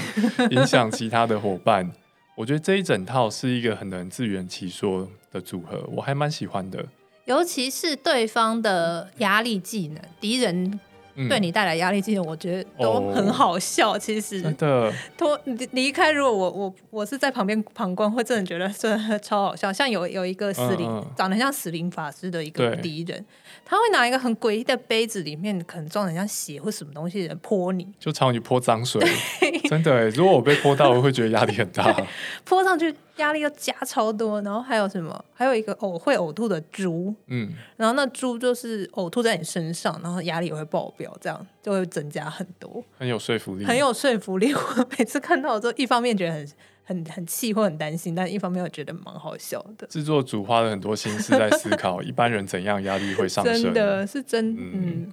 [0.51, 1.93] 影响其他的伙伴。
[2.35, 6.83] 我觉得这一整套是一个很能自圆其说的组合，我还蛮喜欢的。
[7.27, 10.81] 尤其是对方的压力技能，敌人
[11.29, 13.95] 对你带来压力技能，我觉得都很好笑。
[13.95, 15.39] 哦、其实真的，脱
[15.73, 19.73] 离开，如果我我我是在旁边旁观，会真的觉得真的超好笑。
[19.73, 23.25] 像有有一个死灵，嗯嗯长得像死灵法师的一个敌人。
[23.65, 29.01] 他会拿一个很诡异的杯子，里面可能装很像血或什么东西的泼你，就朝你泼脏水。
[29.69, 32.01] 真的，如果我被泼到，我会觉得压力很大。
[32.45, 35.25] 泼上去压力又加超多，然后还有什么？
[35.35, 42.83] 还有一个呕会呕吐的猪，嗯，然后那猪就是呕吐在你身上，然后压力也会爆表，这样就会增加很多。
[42.99, 44.53] 很有说服力，很有说服力。
[44.53, 46.49] 我每次看到我都，一方面觉得很。
[46.89, 49.85] 很很气或很担心，但一方面又觉得蛮好笑的。
[49.89, 55.13] 制作组花了很多心思在思考一般人怎样压力会上升， 真的是真嗯。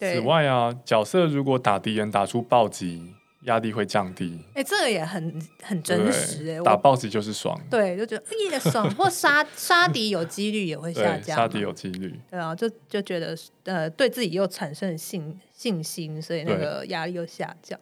[0.00, 4.38] 此外啊，角色如果打敌人打出暴击，压力会降低。
[4.48, 7.58] 哎、欸，这个也很很真实哎，打 BOSS 就是爽。
[7.70, 11.36] 对，就觉得也爽， 或杀杀敌有几率也会下降。
[11.36, 12.18] 杀敌有几率。
[12.30, 17.78] 对啊，就就觉得呃，对自己又产生信信心，所以那个压力又下降。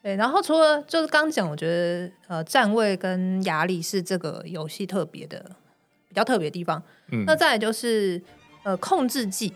[0.00, 5.44] 对，然后除了就是刚讲，我觉得呃站位跟压力是这个游戏特别的
[6.08, 6.80] 比较特别的地方。
[7.10, 8.22] 嗯，那再来就是
[8.62, 9.52] 呃控制技，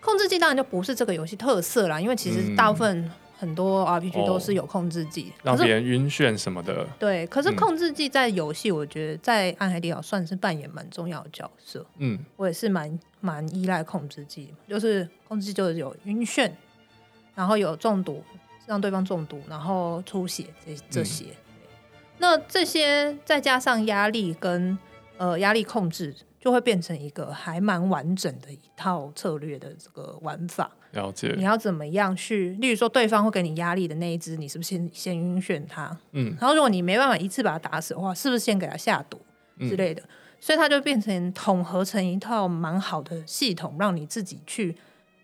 [0.00, 3.10] 控制技当然就不是这个游戏特色啦，因为其实大部分
[3.42, 6.86] 很多 RPG 都是有控制技，让别人晕眩什么的。
[6.96, 11.84] 对，可是控制技在游戏，我觉得在暗海地牢算是扮演蛮重要的角色。
[11.98, 16.48] 嗯，我也是蛮蛮依赖控制技，就是控制技就是有晕眩，
[17.34, 18.22] 然后有中毒。
[18.64, 21.66] 让对方中毒，然后出血这这些，嗯，
[22.18, 24.78] 那这些再加上压力跟
[25.16, 30.70] 呃压力控制，就会变成一个还蛮完整的一套策略的这个玩法。
[30.92, 31.34] 了解。
[31.36, 32.50] 你要怎么样去？
[32.60, 35.94] 例如说，对方会给你压力的那一只，你是不是先先晕眩他？
[36.12, 39.20] 嗯，然后如果你没办法一次把他打死的话，是不是先给他下毒
[39.58, 40.00] 之类的？
[40.02, 40.08] 嗯、
[40.40, 44.76] 所以它就变成统合成一套蛮好的系统，让你自己去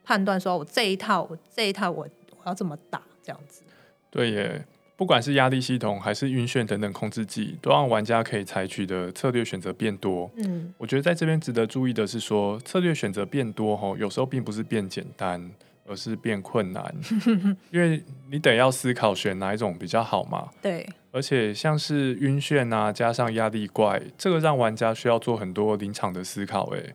[0.05, 3.63] 判断说，我这一套，我这一套我，我我要怎么打这样子。
[4.11, 4.65] 对耶。
[4.99, 10.29] 不管是压力系统还是晕眩等等控制剂，都让玩家可以采取的策略选择变多。
[10.39, 15.49] 嗯，我觉得在这边值得注意的是说，策略选择变多吼，有时候并不是变简单，
[15.87, 16.93] 而是变困难，
[17.71, 20.49] 因为你得要思考选哪一种比较好嘛。
[20.61, 26.67] 对，而且像是晕眩啊，加上压力怪，这个让玩家需要做很多临场的思考。
[26.71, 26.93] 诶，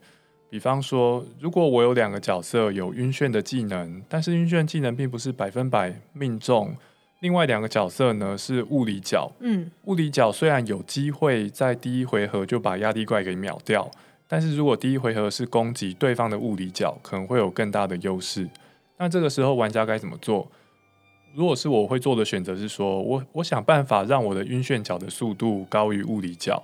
[0.50, 6.76] 比方说，如果我有两个角色有晕眩的技能，但是晕眩技能并不是百分百命中。
[7.24, 13.90] 另外两个角色呢是物理角，嗯，物理角虽然有机会在第一回合就把压力怪给秒掉，
[14.28, 18.50] 但是如果第一回合是攻击对方的物理角，可能会有更大的优势。
[18.98, 20.52] 那这个时候玩家该怎么做？
[21.34, 26.62] 如果是我会做的选择是说，我我想办法让我的晕眩角的速度高于物理角。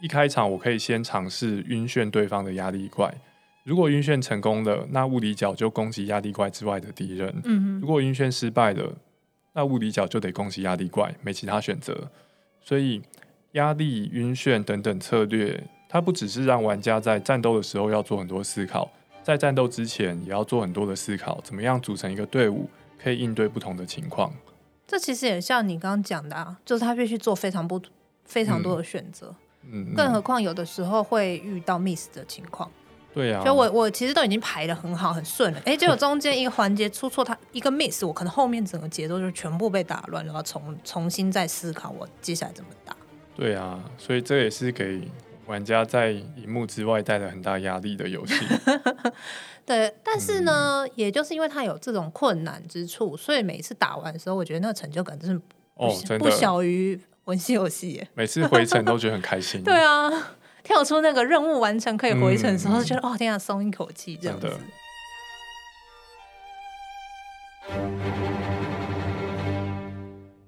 [0.00, 3.12] 一开场我可以先尝试晕眩对方的压力怪，
[3.64, 7.34] 如果晕眩成功了，那物理角就攻击压力怪之外的敌人。
[7.42, 8.92] 嗯哼，如果晕眩失败了。
[9.52, 12.10] 那物理角就得攻击压力怪，没其他选择。
[12.60, 13.02] 所以
[13.52, 18.90] 压力、晕眩等等策略，它不只是让玩家在战斗的时候要做很多思考，
[19.22, 22.68] 在战斗之前也要做很多的思考，怎么样组成一个队伍，
[23.02, 24.32] 可以应对不同的情况。
[24.86, 27.80] 这其实也像你刚刚讲的啊，就是他必须做非常不
[28.24, 29.34] 非常多的选择，
[29.64, 32.70] 嗯，嗯，更何况有的时候会遇到 miss 的情况。
[33.18, 42.96] 对呀、啊，就我我其实都已经排的很好很顺了，哎，结果中间一个环节出错，它一个 miss，我可能后面整个节奏就全部被打乱，然后重重新再思考我接下来怎么打。
[43.34, 45.02] 对啊，所以这也是给
[45.46, 48.34] 玩家在荧幕之外带来很大压力的游戏。
[49.66, 55.40] 对，但是呢，嗯、也就是因为它有这种困难之处，所以每一次打完的时候，我觉得那个成就感真是
[55.74, 58.08] 哦，真的不小于 文戏游戏耶。
[58.14, 59.60] 每次回程都觉得很开心。
[59.64, 60.08] 对啊。
[60.62, 64.52] 跳出那个任务完成可以回程的时候，就觉得、嗯、哦，天啊，松一口气这样子。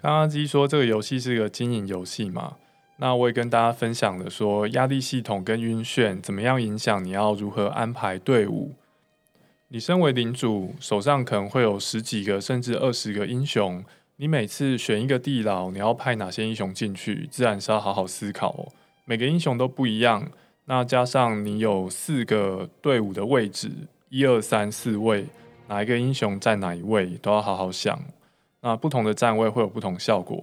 [0.03, 2.57] 刚刚基说这个游戏是个经营游戏嘛，
[2.97, 8.75] 那我也跟大家分享了说压力系统跟晕眩怎么样影响你要如何安排队伍。
[9.69, 13.85] 你身为领主，手上可能会有十几个甚至二十个英雄，
[14.17, 18.73] 你每次选一个地牢，你要派哪些英雄进去，自然是要好好思考哦。
[19.05, 20.31] 每个英雄都不一样，
[20.67, 23.71] 那加上你有四个队伍的位置，
[24.09, 25.27] 一二三四位，
[25.67, 28.01] 哪一个英雄在哪一位，都要好好想。
[28.61, 30.37] 那不同的站位会有不同效果。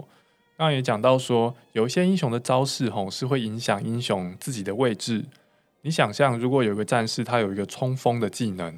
[0.58, 5.24] 刚刚也讲到说，有一些英雄的招式吼是会影响英雄自己的位置。
[5.84, 8.76] 你想象，如果有一个战士他有一个冲锋的技能，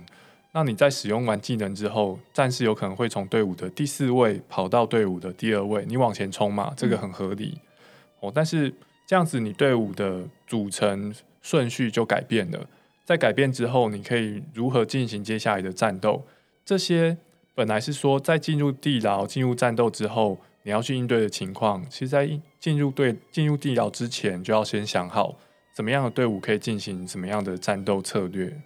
[0.51, 7.57] 那你在使用完技能之后，战士有可能会从队伍的第四位跑到队伍的第二位，你往前冲嘛，这个很合理。
[7.57, 8.71] 嗯、哦，但是。
[9.09, 12.69] 这样子，你队伍的组成顺序就改变了。
[13.03, 16.21] 在改变之后，你可以如何进行接下来的战斗？
[16.63, 17.17] 这些
[17.55, 25.39] 本来是说在进入地牢、进入战斗之后，你要去应对的情况，其实在进入队、进入地牢之前，就要先想好
[25.73, 28.61] 怎么样的队伍可以进行什么样的战斗策略。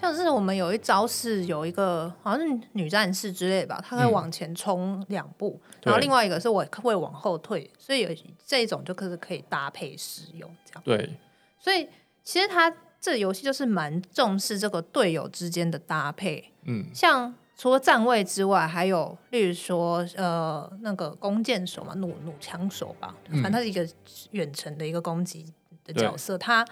[0.00, 8.10] 像是我们有一招是有一个好像是女战士之类的吧，她可以往前冲两步，嗯、然后另外一个是我会往后退，所以有
[8.46, 10.82] 这一种就可是可以搭配使用这样。
[10.84, 11.18] 对，
[11.58, 11.88] 所以
[12.22, 16.52] 其实它这个游戏就是蛮重视这个队友之间的搭配。
[16.62, 23.84] 嗯，像除了站位之外，还有例如说呃那个弓箭手嘛，弩弩枪手吧，反正他是一个
[24.30, 25.52] 远程的一个攻击
[25.84, 26.64] 的角色，他。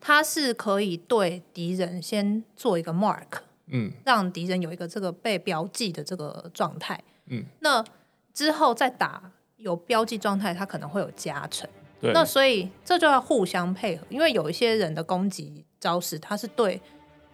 [0.00, 7.84] 它是可以对敌人先做一个 mark，嗯，让敌人有一个这个被标记的这个状态，嗯，那
[8.32, 11.68] 之后再打有标记状态，它可能会有加成，
[12.00, 16.80] 对，那所以这就要互相配合，因为有一些人的攻击招式，它是对。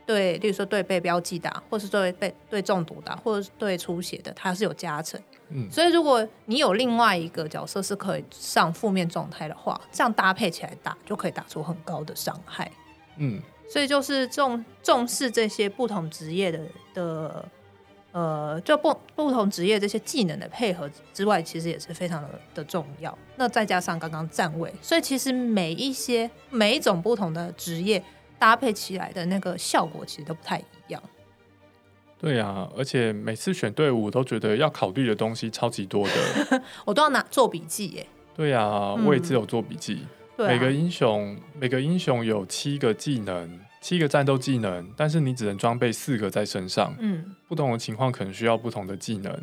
[0.06, 5.20] 对，例如说对被标记打，或是对被对中毒打，或者是对出血的，它是有加成。
[5.50, 12.70] 嗯，所以如果你有另外一个角色是可以上负面状态的话，这样搭配起来打就可以打出很高的伤害。
[13.16, 16.60] 嗯，所以就是重重视这些不同职业的
[16.94, 17.48] 的
[18.12, 23.16] 呃，就不不同职业这些技能的配合之外，其实也是非常的的重要。
[23.36, 28.02] 那再加上刚刚站位，所以其实每一些每一种不同的职业。
[28.38, 31.02] 搭配起来的那个效果其实都不太一样。
[32.18, 38.06] 对啊，而且每次选队伍都觉得要考虑的东西超级多的， 我都要拿做笔记耶。
[38.34, 40.00] 对啊，我也只有做笔记。
[40.36, 46.94] 嗯、每个英雄，每个英雄有七个技能，七个战斗技能，但是你只能装备四个在身上。
[46.98, 49.34] 嗯，不同的情况可能需要不同的技能。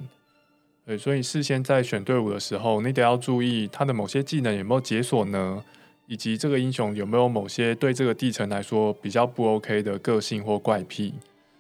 [0.85, 5.63] 对，所以事先在选队伍的时候，你得要注意他的某些技能有没有解锁呢？
[6.05, 11.13] 以及这个英雄有没有某些对这个地层来说比较不 OK 的个性或怪癖。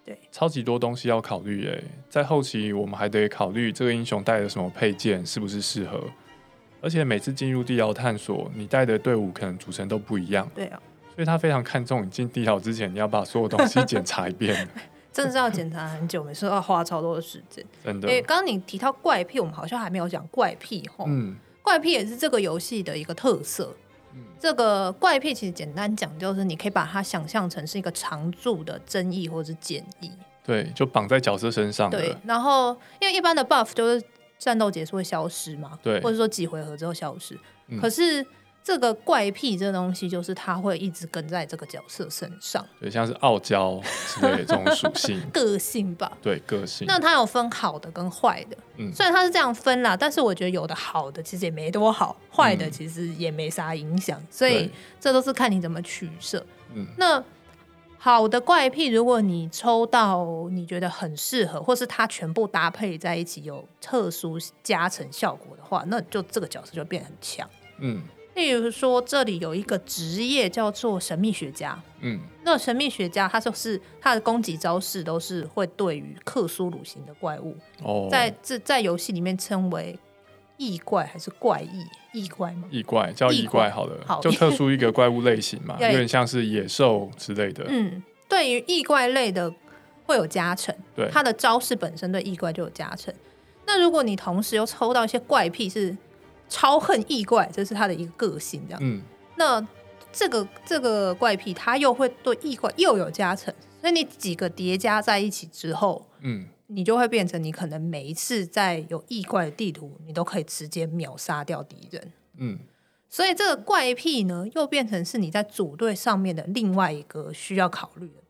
[0.05, 6.03] 对，超级多东西要考虑诶，在后期我们还得考虑这个英雄带的什么配件是不是适合，
[6.81, 10.49] 而且每次进入地牢探索，你带的队伍可能组成都不一样。
[10.53, 10.81] 对啊，
[11.15, 14.67] 所以他非常看重你进地牢之前，你要把所有东西检查一遍。
[15.13, 17.63] 真的是要检查很久，每次都要花超多的时间。
[17.83, 21.05] 真的，因为刚刚你提到怪癖，我们好像还没有讲怪癖齁。
[21.07, 23.73] 嗯，怪癖也是这个游戏的一个特色。
[24.15, 30.11] 嗯，这个怪癖其实简单讲，就是你可以把它想象成是一个常驻的争议或者是检议。
[30.45, 31.89] 对，就绑在角色身上。
[31.89, 34.05] 对，然后因为一般的 buff 就是
[34.37, 37.39] 战斗结束会消失嘛，对，或者说几回合之后消失。
[37.67, 38.25] 嗯，可是。
[38.63, 46.87] 这个怪癖这个东西，就是他会一直跟在这个角色身上，对，像是傲娇之类的这种属性， 个性吧，对，个性。
[46.87, 56.45] 那它有分好的跟坏的，嗯，虽然它是这样分啦，但是我觉得有的好的其实也没多好，坏的其实也没啥影响，嗯，所以这都是看你怎么取舍。
[56.73, 57.21] 嗯，那
[57.97, 67.45] 好的怪癖，如果你抽到你觉得很适合，或是它全部搭配在一起有特殊加成效果的话，那就这个角色就变很强。
[67.79, 68.01] 嗯。
[68.35, 71.79] 例如说，这里有一个职业叫做神秘学家。
[72.01, 77.55] 嗯，那神秘学家他就是他的攻击招式都是会对于克苏鲁型的怪物。
[77.83, 79.97] 哦，在这在游戏里面称为
[80.57, 81.85] 异怪还是怪异？
[82.19, 82.67] 异怪吗？
[82.71, 87.63] 异怪叫异怪，好了，好，就特殊一个怪物类型嘛， 有点像是野兽之类的。
[87.67, 89.53] 嗯，对于异怪类的
[90.05, 93.13] 会有加成，对，他的招式本身对异怪就有加成。
[93.67, 95.95] 那如果你同时又抽到一些怪癖是。
[96.49, 98.79] 超恨异怪，这是他的一个个性，这样。
[98.83, 99.01] 嗯，
[99.37, 99.65] 那
[100.11, 112.11] 这个这个怪癖，他又会对异怪又有加成，所以你几个叠加在一起之后，嗯，你就会变成你可能每一次在有异怪的地图，你都可以直接秒杀掉敌人。
[112.37, 112.59] 嗯，
[113.09, 118.22] 所以这个怪癖呢，又变成是你在组队上面的另外一个需要考虑的。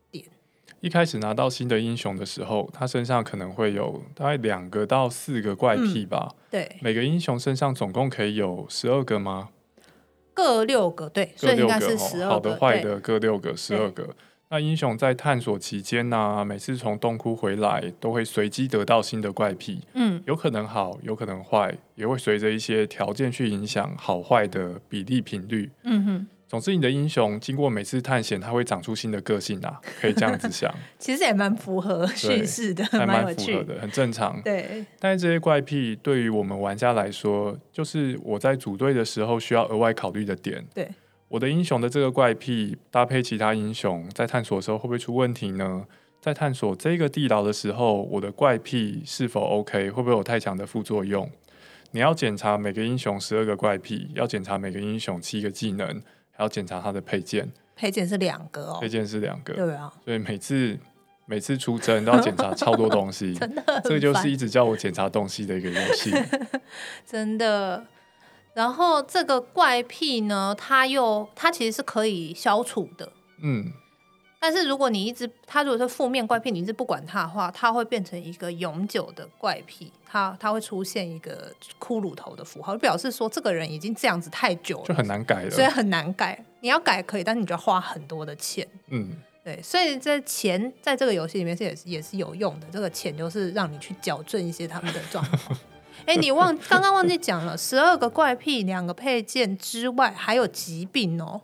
[0.84, 6.28] 一开始拿到新的英雄的时候，他身上可能会有大概两个到四个怪癖吧。
[6.28, 9.48] 嗯、对，每个英雄身上总共可以有十二个吗？
[10.34, 12.34] 各六个，对，各六个，所以应该是十二个。
[12.34, 14.14] 好的、坏的各六个，十二个。
[14.50, 19.80] 那英雄在探索期间呢、啊，每次从洞窟回来，都会随机得到新的怪癖。
[19.94, 25.70] 嗯，有可能好，有可能坏，也会随着一些条件去影响好坏的比例频率。
[25.84, 26.26] 嗯哼。
[26.54, 30.72] 总之，你的英雄经过每次探险，他会长出新的个性啊， 可以这样子想。
[31.00, 34.40] 其实也蛮符合叙事的，还蛮符合的，很正常。
[34.42, 34.86] 对。
[35.00, 40.64] 但是这些怪癖对于我们玩家来说，就是我在组队的时候需要额外考虑的点。
[40.72, 40.88] 对。
[41.26, 45.84] 我的英雄的这个怪癖搭配其他英雄，在探索的时候会不会出问题呢？
[46.20, 49.90] 在探索这个地牢的时候，我的怪癖是否 OK？
[49.90, 51.28] 会不会有太强的副作用？
[51.90, 56.00] 你要检查每个英雄十二个怪癖，要检查每个英雄七个技能。
[56.34, 60.78] 还要检查它的配件，配件是两个哦，配件是两个，对啊，所以每次
[61.26, 66.12] 每次出征都要检查超多东西， 真的，这就是一直叫我检查东西的一个游戏，
[67.06, 67.84] 真的。
[68.54, 73.72] 然后这个怪癖呢，它又它其实是可以消除的，嗯。
[74.46, 79.90] 但是如果你一直，他如果是负面怪癖，你一直不管他的话，他会变成一个永久的怪癖。
[80.04, 85.50] 他他会出现一个骷髅头的符号，就表示说这个人已经这样子太久了，就很难改了。
[85.50, 86.38] 所以很难改。
[86.60, 88.68] 你要改可以，但是你就要花很多的钱。
[88.88, 89.58] 嗯，对。
[89.62, 92.66] 所以这钱在这个游戏里面是也是也是有用的。
[92.70, 95.58] 这个钱就是让你去矫正一些他们的状况。
[96.04, 101.40] 哎、欸，你忘刚刚忘记讲了，十二个怪癖，两个配件之外，还有疾病哦。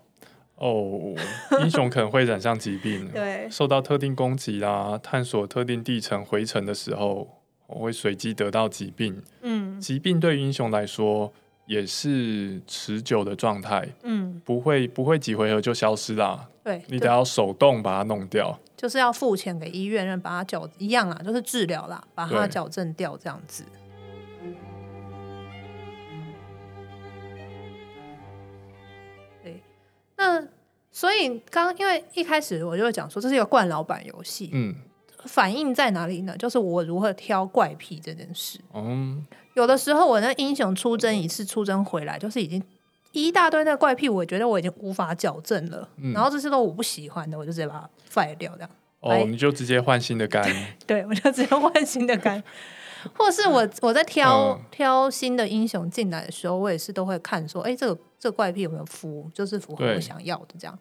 [0.60, 1.14] 哦，
[1.62, 7.26] 英雄可能会染上疾病， 对，受到特定攻击啦，探索特定地层回程的时候，
[7.66, 9.22] 我会随机得到疾病。
[9.40, 11.32] 嗯，疾病对英雄来说
[11.64, 16.46] 也是持久的状态，嗯，不会不会几回合就消失啦。
[16.62, 23.64] 对，你得要手动把它弄掉，就是要付钱给医院，让把它矫一样啊，就是治疗啦，把它矫正掉这样子。
[30.20, 30.46] 那
[30.92, 34.74] 所以刚刚因为一开始我就会讲说这是一个惯老板游戏，嗯，
[35.24, 36.36] 反应在哪里呢？
[36.36, 38.60] 就是我如何挑怪癖这件事。
[38.74, 42.62] 嗯，有的时候我那英雄出征一次出征回来，就是已经
[43.12, 45.88] 一大堆那怪癖，我觉得我已经无法矫正了。
[45.96, 48.70] 嗯，然后这些都我不喜欢的，我就直接把它废掉，这样。
[49.00, 50.44] 哦，你就直接换新的肝？
[50.86, 52.44] 对，我就直接换新的肝。
[53.14, 60.78] 或是我我在挑、嗯、挑新的英雄进来的时候，我也是都会看说，哎、欸，这个这个怪癖有没有符，就是符合我想要的这样。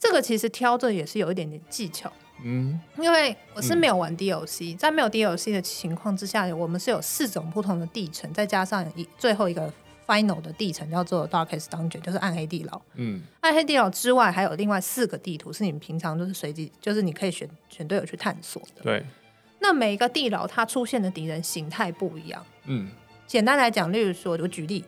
[0.00, 2.10] 这个其实挑着也是有一点点技巧。
[2.42, 9.72] 嗯，因为我是没有玩 DLC，、嗯、在没有 DLC 的情况之下，我们是有四种不同的地层，再加上一最后一个
[10.06, 12.80] final 的地层叫做 Darkest Dungeon，就是暗黑地牢。
[12.94, 18.82] 嗯，暗黑地牢之外还有另外四个地图，是你们平常就是随机，就是你可以选选队友去探索的。
[18.82, 19.04] 对，
[19.58, 22.46] 那每一个地牢它出现的敌人形态不一样。
[22.66, 22.88] 嗯，
[23.26, 24.84] 简单来讲，例如说，我举例，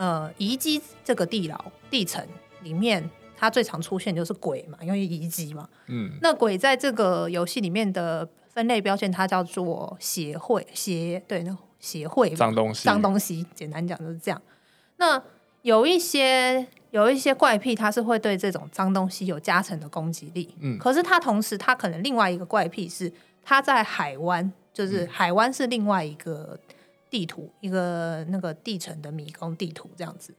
[0.00, 1.56] 呃，遗迹这个地牢
[1.90, 2.26] 地层
[2.62, 3.08] 里面。
[3.42, 5.66] 它最常出现就是鬼嘛，因为遗迹嘛。
[5.86, 13.46] 嗯，那鬼在这个游戏里面的分类标签，它叫做协会协，对，那协会脏东西，脏东西。
[13.54, 14.42] 简单讲就是这样。
[14.98, 15.22] 那
[15.62, 20.54] 有一些有一些怪癖，它是会对这种脏东西有加成的攻击力。
[20.60, 23.10] 嗯，可是它同时，它可能另外一个怪癖是，
[23.42, 26.60] 它在海湾，就是海湾是另外一个
[27.10, 30.32] 地图，嗯、一个那个地层的迷宫地图这样子，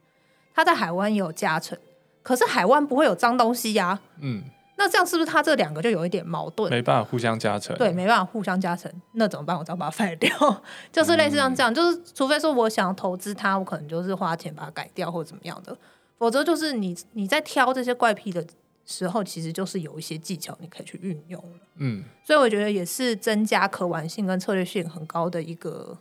[0.54, 1.78] 它在海湾也有加成。
[2.22, 4.42] 可是海湾不会有脏东西呀、啊，嗯，
[4.78, 6.70] 那这样是不是它这两个就有一点矛盾？
[6.70, 9.58] 没办法互相加成，对，没办法互相加成，那怎么办？
[9.58, 10.62] 我只要把它废掉，
[10.92, 15.76] 就是类似像这样，就是除非说我想要投资它，我可能就是花钱把它改掉或者怎么样的，
[16.16, 18.46] 否则就是你你在挑这些怪癖的
[18.86, 21.44] 时候，其实就是有一些技巧你可以去运用，
[21.76, 25.98] 嗯，所以我觉得也是增加可玩性跟策略性很高的一个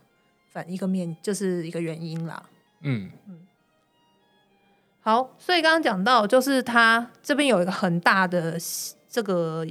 [0.51, 2.43] 反一个面，就是一个原因啦，
[2.81, 3.39] 嗯嗯。
[5.01, 8.55] 好，所以刚刚讲到，就是它这边有一个很大的
[9.09, 9.65] 这个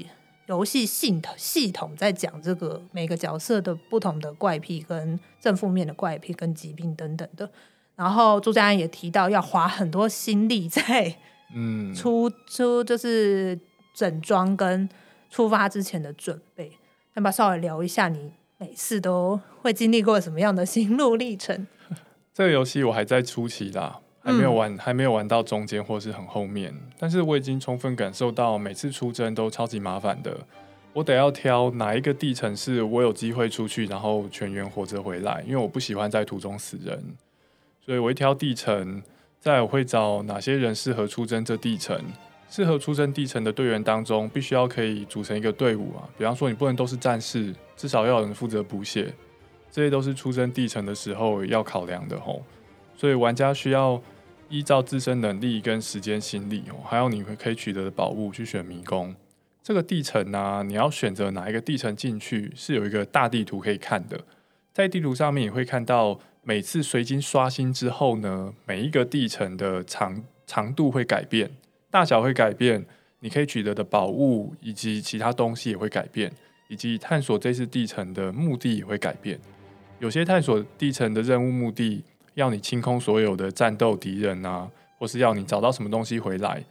[0.46, 7.48] 游戏系统系统，在讲这个每个角色的不同的怪癖跟正负面的怪癖跟疾病等等的。
[7.94, 11.14] 然后朱家安也提到，要花很多心力在
[11.54, 13.56] 嗯出出就是
[13.94, 14.88] 整装跟
[15.30, 16.72] 出发之前的准备。
[17.14, 21.66] 那么稍微聊一下，你每次都会经历过什么样的心路历程？
[22.34, 24.00] 这个游戏我还在初期啦。
[24.22, 30.36] 还没有玩，还没有玩到中间或是很后面，但是我已经充分感受到每次出征都超级麻烦的。
[30.92, 37.02] 我得要挑哪一个地层是我有机会出去，然后全员活着回来，因为我不喜欢在途中死人，
[37.82, 39.02] 所以我一挑地层，
[39.40, 41.98] 再我会找哪些人适合出征这地层。
[42.51, 46.03] 适合出征地层的队员当中，必须要可以组成一个队伍啊。
[46.18, 49.14] 比方说，你不能都是战士，至少要有人负责补血，
[49.70, 52.42] 这些都是出征地层的时候要考量的吼。
[52.96, 54.03] 所以玩家需要
[54.48, 59.14] 依照自身能力跟时间心力哦，还有你会可以取得的宝物去选迷宫。
[59.62, 64.20] 这个地层呢、你要选择哪一个地层进去，是有一个大地图可以看的。
[64.72, 71.51] 在地图上面，你会看到每次随机刷新之后呢，每一个地层的长长度会改变，
[71.91, 72.84] 大小会改变，
[73.18, 76.32] 你可以取得的宝物以及其他东西也会改变，
[76.68, 79.38] 以及探索这次地层的目的也会改变。
[79.99, 82.03] 有些探索地层的任务目的。
[82.34, 86.64] 要你清空所有的战斗敌人啊，或是要你找到什么东西回来，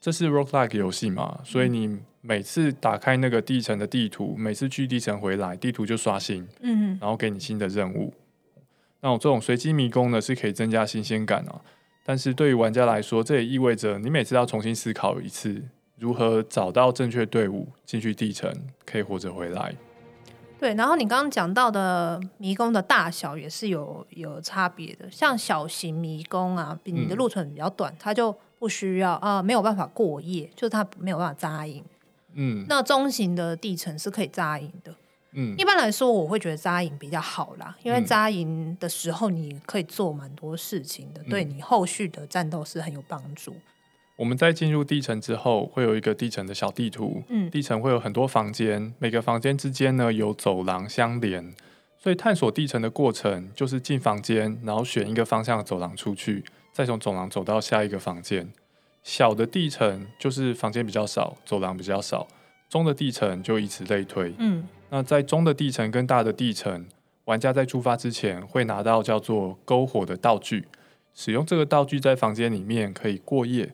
[0.00, 1.40] 这是 r o c k l i k e 游戏嘛？
[1.44, 8.14] 所以你每次打开那个地层的地图，每次去地层回来，地图就刷新，嗯，然后给你新的任务。
[9.00, 11.60] 那我这种随机迷宫呢，是可以增加新鲜感啊。
[12.04, 15.62] 但是对于玩家来说，这也意味着你每次要重新思考一次，
[15.98, 18.52] 如何找到正确队伍进去地层，
[18.84, 19.74] 可以活着回来。
[20.58, 31.84] 对，然后你刚刚讲到的迷宫的大小也是有有差别的，像小型迷宫啊，比你的路程比较短，嗯、它就不需要啊、呃，没有办法过夜，就是它没有办法扎营。
[32.34, 34.94] 嗯，那中型的地层是可以扎营的。
[35.34, 43.54] 嗯，一般来说，我会觉得扎营比较好啦，因为扎营的时候你可以做蛮多事情的，嗯、对你后续的战斗是很有帮助。
[44.16, 47.22] 我们在进入地层之后，会有一个地层的小地图。
[47.28, 51.52] 嗯，地层会有很多房间，每个房间之间呢有走廊相连，
[51.98, 58.52] 所以探索地层的过程就是进房间，然后选一个方向的走廊出去，再从走廊走到下一个房间。
[59.02, 62.28] 小的地层就是房间比较少，走廊比较少；
[62.68, 64.32] 中的地层就以此类推。
[64.38, 66.86] 嗯，那在中的地层跟大的地层，
[67.24, 70.66] 玩家在出发之前会拿到叫做篝火的道具，
[71.14, 73.72] 使用这个道具在房间里面可以过夜。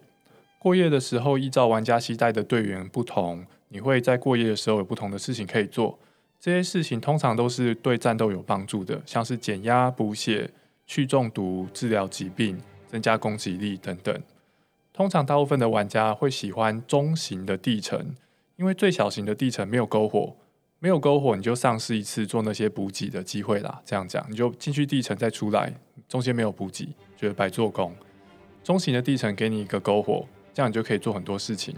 [0.61, 5.99] 过夜的时候，依照玩家携带的队员不同，你会在过夜的时候有不同的事情可以做。
[6.39, 10.49] 这些事情通常都是对战斗有帮助的，像是减压、补血、
[10.87, 12.57] 去中毒、治疗疾病、
[12.87, 14.17] 增加攻击力等等。
[14.93, 18.15] 通常大部分的玩家会喜欢中型的地层，
[18.55, 20.37] 因为最小型的地层没有篝火，
[20.79, 23.81] 没有篝火你就丧失一次做那些补给的机会啦。
[23.85, 25.73] 这样讲，你就进去地层再出来，
[26.09, 27.95] 中间没有补给，觉得白做工。
[28.63, 30.25] 中型的地层给你一个篝火。
[30.55, 31.73] 这样你就可以做很多事情，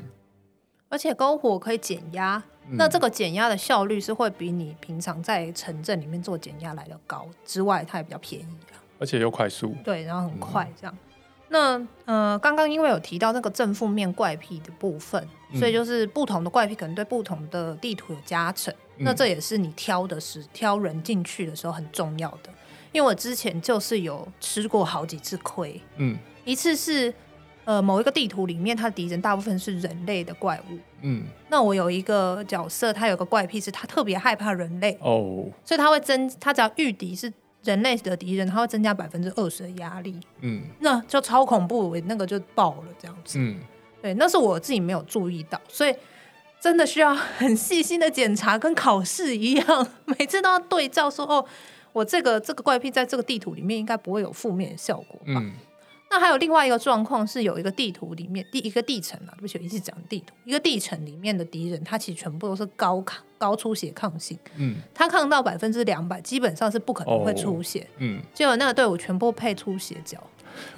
[0.89, 2.43] 而且篝火可以减压。
[2.67, 8.57] 嗯、那这个减压的效率是会比你平常在城镇里面做减压来的高，之外它也比较便宜，
[8.99, 9.77] 而且又快速。
[9.85, 10.97] 对，然后很快这样。
[11.51, 18.73] 嗯、那呃，刚刚因为有提到那个正负面怪癖的部分，嗯、所以就是不同的怪癖可能对不同的地图有加成。
[18.73, 22.51] 嗯、那这也是你挑的时挑人进去的时候很重要的。
[22.93, 27.13] 因为我之前就是有吃过好几次亏，嗯，一次是
[27.65, 37.33] 呃某一个地图里面，它的敌人大部分是人类的怪物，嗯，那我有一个角色，他有个怪癖是他特别害怕人类哦，所以他会增，他只要遇敌是。
[37.63, 43.61] 人类的敌人，他会增加百分之二十的压力，嗯，那就超恐怖，我那个就爆了这样子，嗯，
[44.01, 45.95] 对，那是我自己没有注意到，所以
[46.61, 51.45] 真的需要很细心的检查，跟考试一样，每次都要对照说，哦，
[51.93, 55.41] 我这个这个怪癖在这个地图里面应该不会有负面的效果吧？
[55.41, 55.53] 嗯。
[56.13, 70.21] 那还有另外一个状况是，有一个地图里面第一个地层啊，对不起，我一直讲地图，一个地层里面的敌人，他其实全部都是高抗高出血抗性，嗯，他抗到百分之两百，基本上是不可能会出血，哦、嗯，结果那个队伍全部配出血脚，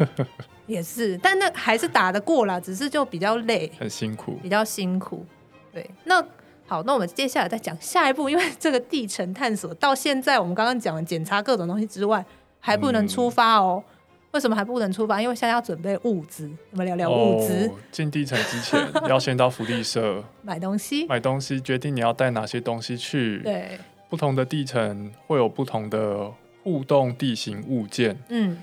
[0.68, 5.24] 也是，但那还是打得过啦，只是就比较累，很辛苦，比较辛苦，
[5.72, 6.22] 对，那
[6.66, 12.24] 好，那我们接下来再讲下一步，因为这个地层探索到现在，我们刚刚讲了检查各种东西之外，
[12.60, 13.82] 还不能出发哦。
[13.86, 13.92] 嗯
[14.32, 15.20] 为什么还不能出发？
[15.20, 16.50] 因为现在要准备物资。
[16.70, 17.70] 我们聊聊物资。
[17.90, 21.06] 进、哦、地层之前， 要先到福利社买东西。
[21.06, 23.40] 买东西，决定你要带哪些东西去。
[23.40, 23.78] 对。
[24.08, 28.16] 不同的地层会有不同的互动地形物件。
[28.30, 28.56] 嗯。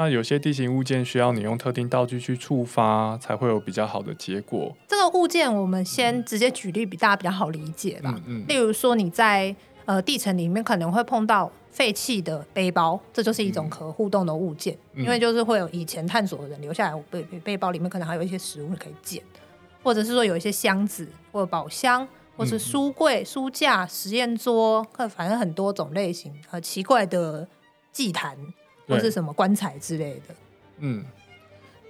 [0.00, 4.74] 那有些地形物件需要你用特定道具去触发，才会有比较好的结果。
[4.88, 8.14] 这个物件，我们先直接举例，比大家比较好理解吧。
[8.26, 8.44] 嗯，嗯。
[8.48, 11.52] 例如说，你在呃地层里面可能会碰到。
[11.70, 19.22] 废弃的背包，这就是一种可互动的物件，嗯、因为就是会有以前探索的人留下来背背包里面可能还有一些食物可以捡，
[19.80, 27.46] 或者是说有一些箱子或者宝箱，或是书柜、书架、实验桌，反正很多种类型，呃，奇怪的
[27.92, 28.36] 祭坛
[28.90, 30.34] 或是什么棺材之类的。
[30.78, 31.04] 嗯，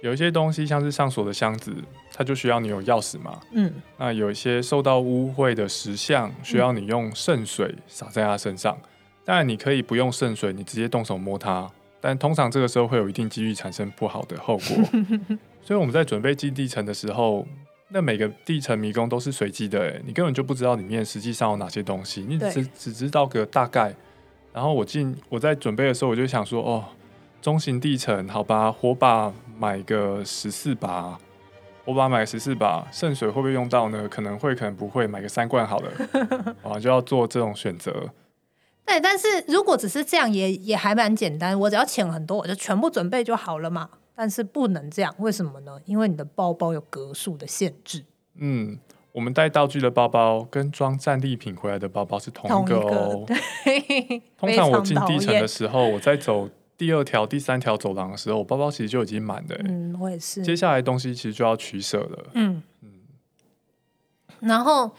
[0.01, 1.73] 有一些东西像是上锁的箱子，
[2.13, 3.39] 它就需要你有钥匙嘛。
[3.53, 8.77] 嗯，那有一些受到污秽的石像，需要你用圣水洒在它身上。
[9.23, 11.69] 当然，你可以不用圣水，你直接动手摸它。
[12.01, 14.77] 但通常这个时候会有一定几率产生不好的后果。
[15.63, 17.45] 所以我们在准备进地层的时候，
[17.89, 23.95] 那每个地层迷宫都是随机的，哎，你根本就不知道里面实际上有哪些东西，你只只知道个大概。
[24.53, 26.83] 然后我进我在准备的时候，我就想说，哦，
[27.41, 31.17] 中型地层，好吧，火把买个十四把，
[31.85, 34.07] 火把买十四把，圣水会不会用到呢？
[34.09, 35.91] 可能会，可能不会，买个三罐好了。
[36.63, 38.09] 啊， 就要做这种选择。
[38.85, 41.57] 对，但是如果只是这样也，也也还蛮简单。
[41.57, 43.89] 我只要钱很多，我就全部准备就好了嘛。
[44.13, 45.79] 但是不能这样，为什么呢？
[45.85, 48.03] 因为你的包包有格数的限制。
[48.35, 48.77] 嗯，
[49.11, 53.23] 我们带道具的包包跟装战利品回来的包包是同一个哦。
[53.27, 59.55] 对，通常我进地层的时候，我在走第二条、第三条走廊的时候，我包包其实就已经满了。
[59.65, 60.41] 嗯，我也是。
[60.41, 62.27] 接下来东西其实就要取舍了。
[62.33, 62.89] 嗯嗯。
[64.41, 64.91] 然后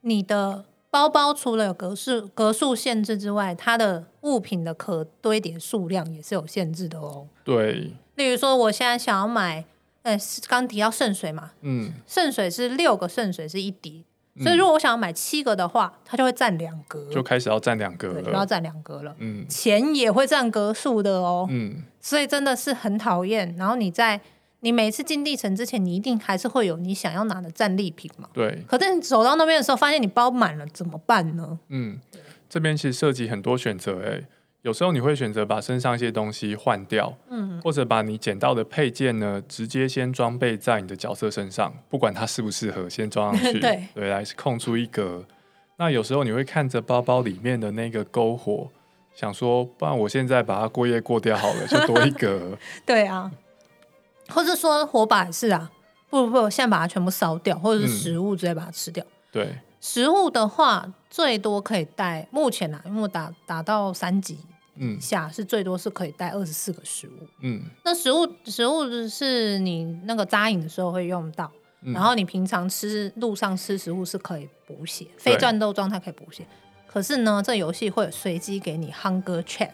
[0.00, 0.64] 你的。
[0.92, 7.26] 包包除了有格数格数限制之外，它的物品的可堆叠数量也是有限制的哦。
[7.42, 9.64] 对，例如说，我现在想要买，
[10.02, 10.16] 呃，
[10.48, 14.04] 刚提到圣水嘛，嗯，圣水是六个圣水是一滴，
[14.36, 19.14] 嗯、所以如果我想要买七个的话，它就会占两格，就开始要占两格了，就要占两格了。
[19.18, 21.46] 嗯，钱也会占格数的哦。
[21.50, 23.54] 嗯，所以真的是很讨厌。
[23.56, 24.20] 然后你在。
[24.64, 28.28] 你每次进地城之前，你一定还是会有你想要拿的战利品嘛？
[28.32, 28.64] 对。
[28.68, 31.58] 可是你走到那边的时候，发现你包满了，怎么办呢？
[31.68, 31.98] 嗯，
[32.48, 34.24] 这边其实涉及很多选择诶。
[34.62, 45.24] 有时候你会选择把身上一些东西换掉，嗯，或者把你捡到的配件呢，直接先装备在你的角色身上，不管它适不适合，先装上去， 对，对，来空出一格。
[45.76, 48.68] 那有时候你会看着包包里面的那个篝火，
[49.14, 52.56] 想说，不然我现在把它过夜过掉好了，就多一格。
[52.86, 53.30] 对啊。
[54.28, 55.68] 或者说火把也是啊，
[56.08, 59.04] 不不不，现在把它全部烧掉，或者是食物直接把它吃掉。
[59.04, 64.38] 嗯、对，食物的话最多可以带，目前啊，因为打打到三级
[64.76, 67.26] 以下，嗯、是最多是可以带二十四个食物。
[67.40, 71.50] 嗯，那食物食物是你那个扎营的时候会用到，
[71.82, 76.46] 嗯、然后你平常吃路上吃食物是可以补血，非战斗状态可以补血。
[76.86, 79.70] 可是呢，这游戏会有随机给你 hunger check。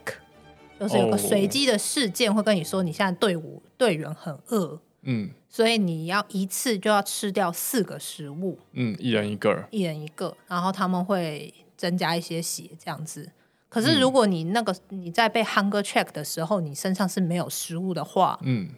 [0.81, 13.29] 就是有个随机的事件会跟你说，你现在队伍队员很饿，嗯，所以你要一次就要吃掉四个食物，嗯，一人一个，一人一个，然后他们会增加一些血这样子。
[13.69, 18.69] 可是如果你那个你在被 hunger check 的时候，你身上是没有食物的话，嗯，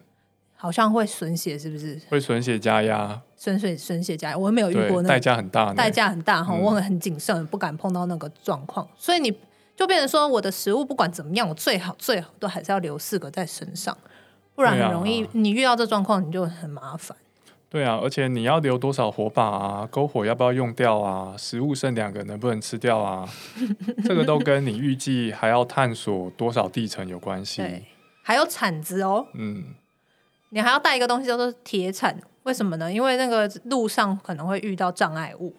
[0.57, 2.01] 好像会损血，是不是？
[2.09, 9.35] 会损血加压，损血损血加压，我没有遇过，那代价很大，代价很大哈，我很谨慎，不敢碰到那个状况，所以你。
[9.77, 13.97] 就变成说，我的食物不管怎么样，我最好最好都还是要留四个在身上，
[14.55, 17.17] 不不然很容易你遇到这状况你就很麻烦。
[17.71, 19.89] 对啊，而且你要留多少火把啊？
[19.93, 21.37] 篝火要不要用掉啊？
[21.39, 23.29] 食物剩两个能不能吃掉啊？
[24.05, 27.63] 这个都跟你预计还要探索多少地层有关系。
[27.63, 27.85] 对，
[28.23, 29.25] 还有铲子哦。
[29.35, 29.67] 嗯，
[30.49, 32.93] 你还要带一个东西叫做铁铲，为什么呢？
[32.93, 35.55] 因为那个路上可能会遇到障碍物，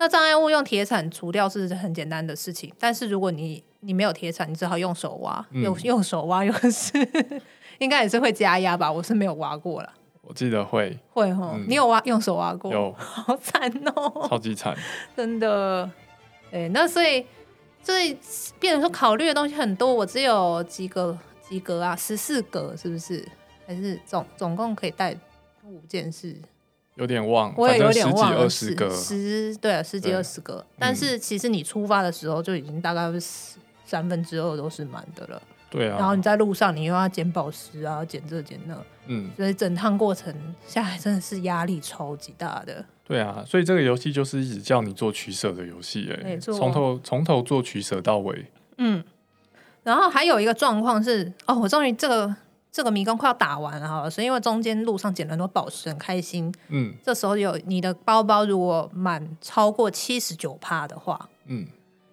[0.00, 6.92] 那障碍物用铁铲除掉是很简单的事情，但是如果你你没有铁铲，你只好用手挖，用、嗯、用手挖又是
[7.78, 8.90] 应该也是会加压吧？
[8.90, 9.92] 我是没有挖过了。
[10.26, 12.72] 我记得会会哦，嗯、你有挖用手挖过？
[12.72, 14.76] 有， 好惨哦、喔，超级惨，
[15.16, 15.90] 真的。
[16.50, 17.24] 哎，那所以
[17.82, 18.16] 所以
[18.58, 21.16] 变成说考虑的东西很多，我只有几个
[21.48, 23.26] 几格啊，十四格是不是？
[23.66, 25.16] 还是总总共可以带
[25.64, 26.36] 五件事？
[26.96, 30.64] 有点忘，我也有点忘了，十几二十个，十对啊，十几二十个。
[30.78, 35.42] 但是其实你出发的时候就已经大概是三分之二都是满的了。
[35.70, 38.76] 对啊，然后你在路上，你又要捡宝石啊，捡这捡那，
[39.06, 40.34] 嗯，所以整趟过程
[40.66, 42.84] 下来真的是压力超级大的。
[43.04, 48.46] 对啊，所以这个游戏就是一直叫你做取舍的游戏，哎，没错，从头从头做取舍到尾。
[48.78, 49.04] 嗯，
[49.82, 52.34] 然后还有一个状况是，哦，我终于这个
[52.72, 56.52] 这个迷宫快要打完了哈，所以因为中间路上捡了很多宝石，很开心。
[56.68, 61.66] 嗯，这时候有你的包包如果满超过七十九趴的话，嗯，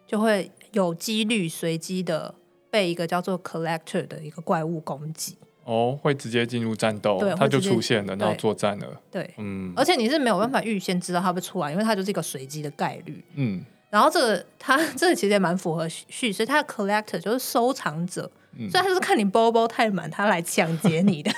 [0.05, 2.35] 就会有几率随机的。
[2.69, 8.87] 被一个叫做 Collector 的一个怪物攻击哦，会直接进入战斗，对，它就出现了，然后作战了。
[9.11, 13.23] 对，嗯，而且你是没有办法预先知道它会出来，因为它就是一个随机的概率。
[13.35, 21.31] 嗯，然后这个它 这个其实也蛮符合叙事，它的 Collector 就是收藏者，嗯、所以他就是看你包包太满，他来抢劫你的。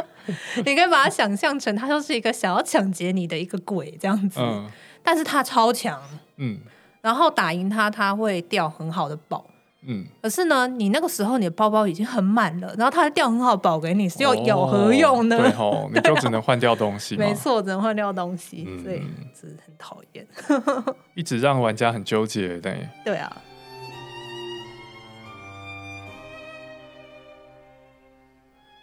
[0.64, 4.68] 你可以把它想象成，他就是一个想要抢劫你的一个鬼这样子，嗯、
[5.02, 6.02] 但是他超强，
[6.38, 6.58] 嗯，
[7.00, 9.46] 然后打赢他，他会掉很好的宝。
[9.88, 15.38] 嗯，可是呢，你那个时候你的包包已经很满了，然后他还掉很好保给你，是又有何用呢？
[15.38, 17.16] 对吼，你就只能换掉东西。
[17.18, 18.96] 没错，只能换掉东西，嗯、所以
[19.32, 20.26] 是很讨厌，
[21.14, 22.58] 一直让玩家很纠结。
[22.58, 23.36] 对，对啊。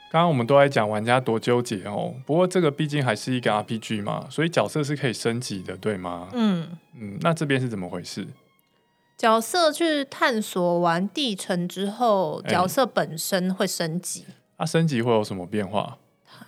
[0.09, 6.27] 刚刚我们都在讲玩家多纠结哦，不过这个毕竟还是一个 RPG 嘛，所以角色是可以升级的，对吗？
[6.33, 8.27] 嗯嗯，那这边是怎么回事？
[9.18, 14.26] 角色去探索完地层之后，角色本身会升级。
[14.57, 15.97] 它、升级会有什么变化？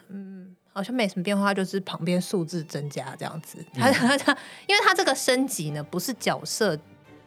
[0.09, 3.63] 嗯，好像没什么变化，就是旁边数字增加这样子。
[3.73, 4.37] 它它它，
[4.67, 6.77] 因为它这个升级呢，不是角色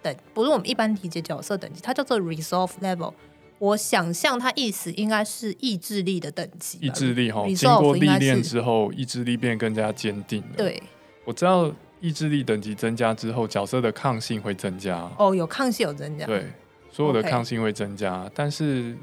[0.03, 3.15] 等，不是我们一般理解角色等级，它叫做 Resolve Level。
[3.59, 6.79] 我想象它意思应该是意志力的等级。
[6.81, 10.57] 意志力哈，经过历练之后，意志力变更加坚定了。
[10.57, 10.83] 对，
[11.25, 11.73] 我知道。
[12.01, 15.11] 意志力等级增加之后，角色的抗性会增加。
[15.19, 16.27] 哦，有抗性有增加。
[16.27, 16.47] 对，
[16.91, 18.31] 所有的抗性会增加，Okay.
[18.35, 18.97] 但是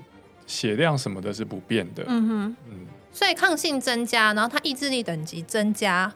[0.48, 2.04] 血量什么的是不变的。
[2.08, 2.88] 嗯哼，嗯。
[3.12, 6.14] 所以抗性增加，然后它意志力等级增加，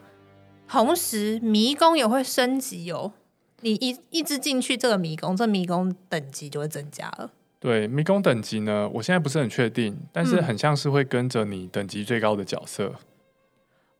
[0.68, 3.12] 同时迷宫也会升级哦。
[3.60, 7.30] 你一一直进去这个迷宫，这迷宫等级就会增加了。
[7.58, 12.94] 对，迷宫等级呢，我现在不是很确定，但是很像是会跟着你等级最高的角色。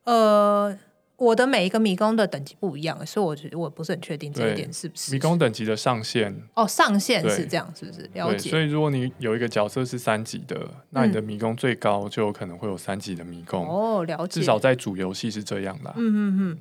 [0.04, 0.78] 嗯、呃。
[1.20, 8.08] 我的每一个迷宫的等级不一样，所以我觉得我不是很确定这一点是不是，迷宫等级的上限哦，上限是这样，是不是？
[8.14, 8.48] 了解。
[8.48, 10.58] 所以如果你有一个角色是三级的，
[10.88, 14.40] 那你的迷宫最高就有可能会有三级的迷宫哦，了解。
[14.40, 15.92] 至少在主游戏是这样的。
[15.98, 16.58] 嗯嗯嗯。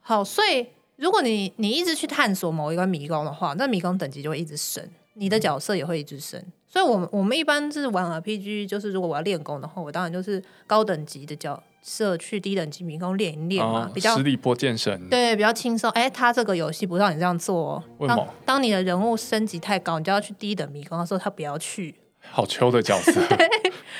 [0.00, 0.66] 好，所以
[0.96, 6.38] 如果你你一直去探索某一个迷宫的话，那迷宫等级就会一直升，你的角色也会一直升。
[6.68, 11.62] 所以我们我们一般是玩 RPG，就是如果我要练功的话，我当然就是高等级的角。
[11.86, 15.88] 社去低等级迷宫练一练嘛，哦、比较十里波剑神，对，比较轻松。
[15.92, 17.80] 哎、欸，他这个游戏不让你这样做？
[18.08, 21.94] 当，当你的人物升级太高，你就要去低等迷宫，他说他不要去。
[22.28, 23.48] 好秋的角色， 对，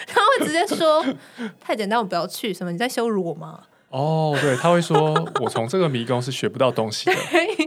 [0.05, 1.07] 他会直接说
[1.61, 2.53] 太简单，我不要去。
[2.53, 2.73] 什么？
[2.73, 3.61] 你在羞辱我吗？
[3.91, 7.17] 哦，对，他会说我从这个迷宫是学不到东西的，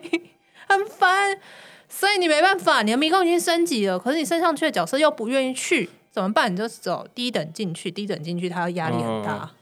[0.67, 1.39] 很烦。
[1.87, 6.51] 所以你没办法，你的迷宫已经升级了，可是你升上去的角色又不愿意去，怎么办？
[6.51, 9.49] 你就走低等进去，低等进去，他压力很大。
[9.53, 9.58] 嗯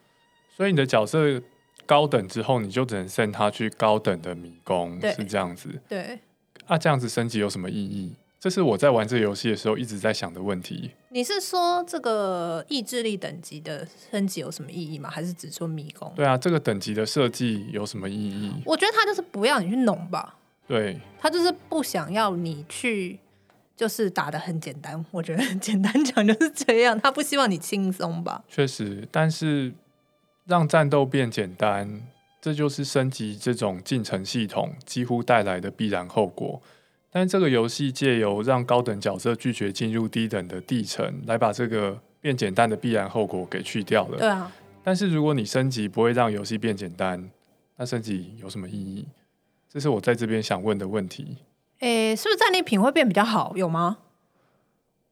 [0.57, 1.39] 所以你的角色
[1.85, 5.69] 高等之后，你就只能 send 他去高等的迷宫，是这样子。
[5.87, 6.19] 对，
[6.65, 8.15] 啊，这样子升级有什么意义？
[8.39, 10.89] 这是我在玩这个游戏的时候一直在想的问题。
[11.09, 15.11] 你是说这个意志力等级的升级有什么意义吗？
[15.11, 16.11] 还是只说迷宫？
[16.15, 18.51] 对啊，这个等级的设计有什么意义？
[18.65, 20.37] 我觉得他就是不要你去弄吧。
[20.67, 23.19] 对，他就是不想要你去，
[23.75, 25.05] 就是打的很简单。
[25.11, 28.43] 我觉得很 简单讲就是这样，他不希望你轻松吧？
[28.49, 29.71] 确实，但是。
[30.47, 32.01] 让战斗变简单，
[32.41, 36.61] 这就是升级这种进程系统几乎带来的必然后果。
[37.11, 44.17] 但这个游戏借由让高等角色拒绝进入低等的地层，来把这个变简单的必然后果给去掉了。
[44.17, 44.49] 对啊。
[44.83, 47.29] 但是如果你升级不会让游戏变简单，
[47.75, 49.05] 那升级有什么意义？
[49.69, 51.37] 这是我在这边想问的问题。
[51.79, 53.53] 诶，是不是战利品会变比较好？
[53.57, 53.97] 有吗？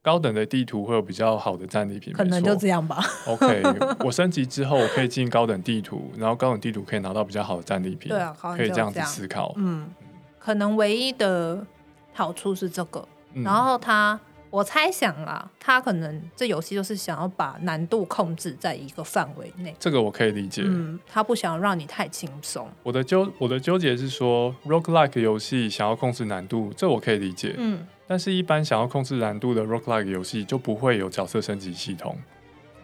[0.06, 3.04] 高等的地图会有比较好的战利品，可能就这样吧。
[3.26, 3.64] OK，
[4.02, 8.10] 我升级之后我可以进高等地图，然后高等地图可以拿到比较好的战利品。
[8.10, 9.52] 对啊，可以这样子思考。
[9.58, 9.90] 嗯，
[10.38, 11.66] 可能唯一的
[12.14, 13.04] 好处是这个。
[13.34, 14.20] 嗯、然后他，
[14.52, 19.76] 我猜想啦，他可能这游戏就是想要把难度控制在一个范围内。
[19.80, 20.62] 这个我可以理解。
[20.68, 22.70] 嗯，他不想让你太轻松。
[22.84, 27.56] 我的纠我的纠结是说，roguelike 游戏想要控制难度，这我可以理解。
[27.58, 27.88] 嗯。
[28.08, 32.16] 但是，一般想要控制难度的 Rock Like 游戏就不会有角色升级系统，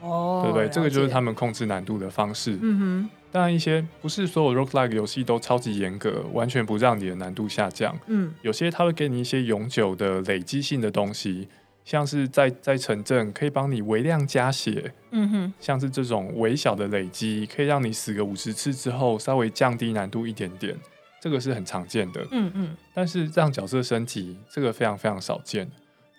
[0.01, 0.67] 哦，对不对？
[0.69, 2.57] 这个就是他们控制难度的方式。
[2.61, 3.09] 嗯哼。
[3.31, 7.97] 当然，一些不是所有 Rock Like 游戏都超级严格，完全不让你的难度下降。
[8.07, 8.33] 嗯。
[8.41, 11.47] 有些它会给你一些永久的累积性的东西，
[11.85, 14.91] 像是在在城镇可以帮你微量加血。
[15.11, 15.53] 嗯哼。
[15.61, 20.75] 像是这种微小的累积，可以让你死个五十次之后，稍微降低难度一点点。
[21.21, 25.69] 这个是很常见的，嗯嗯，但是让角色升级，这个非常非常少见。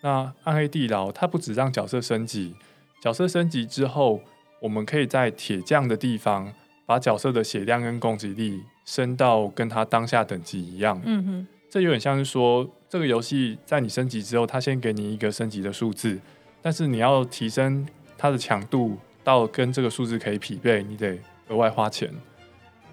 [0.01, 2.55] 那暗黑地牢，它不止让角色升级，
[3.03, 4.21] 角色升级之后，
[4.61, 6.53] 我们可以在铁匠的地方，
[6.87, 11.03] 把角色的血量跟攻击力升到跟他当下等级一样。
[11.05, 16.17] 嗯哼，这有点像是说，这个游戏在你升级之后，它先给你一个升级的数字，
[16.63, 17.85] 但是你要提升
[18.17, 22.09] 它的强度到跟这个数字可以匹配，你得额外花钱。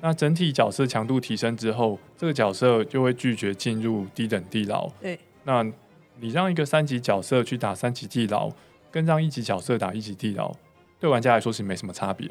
[0.01, 4.89] 那整体角色强度提升之后，这个角色就会拒绝进入低等地牢。
[5.01, 5.63] 对，那
[6.19, 8.49] 你让一个三级角色去打三级地牢，
[8.89, 10.53] 跟让一级角色打一级地牢，
[10.99, 12.29] 对玩家来说是没什么差别。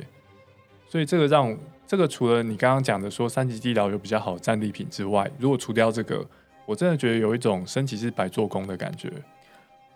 [0.89, 1.55] 所以这个让
[1.87, 6.25] 这个除了你刚刚讲的说三级地牢有比较好的战利品之外，如果除掉这个，
[6.65, 9.13] 我真的觉得有一种升级是白做工的感觉。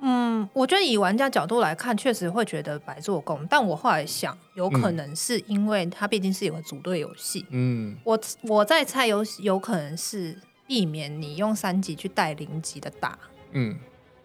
[0.05, 3.47] 嗯，我觉得以玩家角度来看，确实会觉得白做工。
[3.49, 7.47] 但我后来想，有可能是因为它毕竟是有个组队游戏。
[7.51, 10.37] 嗯，我我在猜有有可能是
[10.67, 13.17] 避免你用三级去带零级的打。
[13.53, 13.79] 嗯，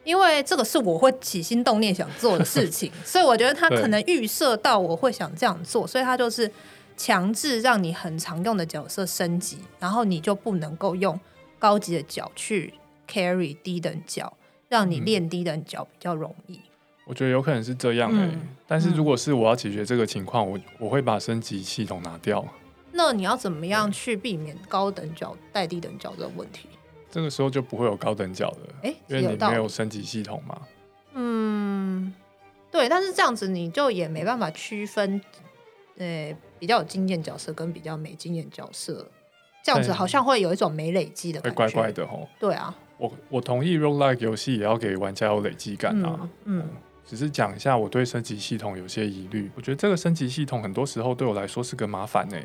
[0.03, 6.51] 因为这个是我会起心动念想做的事情， 所以我觉得他可能预设到我会想这样做，所以他就是
[6.97, 11.19] 强制让你很常用的角色升级，然后你就不能够用
[11.59, 12.73] 高级的角去
[13.07, 14.35] carry 低等角。
[14.69, 16.61] 让你练低等脚比较容易，嗯，
[17.05, 18.29] 我觉得有可能是这样哎，欸。
[18.33, 22.45] 嗯，但是如果是我要解决这个情况，我我会把升级系统拿掉。
[22.91, 26.67] 那你要怎么样去避免高等脚带低等角这个问题？
[27.09, 30.61] 这个时候就不会有高等脚了，哎，欸，因为你没有升级系统嘛。
[31.13, 32.13] 嗯，
[32.69, 35.21] 对，但是这样子你就也没办法区分，
[35.97, 39.09] 呃，比较有经验角色跟比较没经验角色，
[39.63, 42.27] 这样子好像会有一种没累积的感觉，怪怪的吼。
[42.39, 42.75] 对啊。
[42.97, 46.19] 我我同意，roguelike 游戏也要给玩家有累积感啊。
[46.45, 46.69] 嗯，嗯，
[47.05, 49.49] 只是讲一下我对升级系统有些疑虑。
[49.55, 52.37] 我觉得这个升级系统很多时候对我来说是个麻烦呢，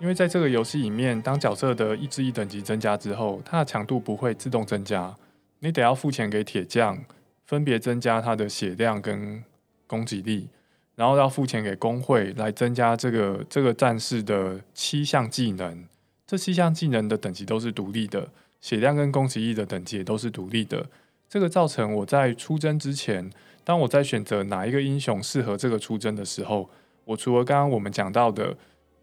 [0.00, 5.14] 因为在这个游戏里面，当角色的一至一等级增加之后，它的强度不会自动增加，
[5.58, 7.04] 你得要付钱给铁匠，
[7.44, 9.42] 分别增加它的血量跟
[9.86, 10.48] 攻击力，
[10.94, 15.84] 然后要付钱给工会来增加这个这个战士的七项技能，
[16.26, 18.28] 这七项技能的等级都是独立的。
[18.60, 20.86] 血量跟攻击力的等级也都是独立的，
[21.28, 23.30] 这个造成我在出征之前，
[23.64, 26.68] 当我在选择哪一个英雄适合这个出征的时候，
[27.06, 28.56] 我除了刚刚我们讲到的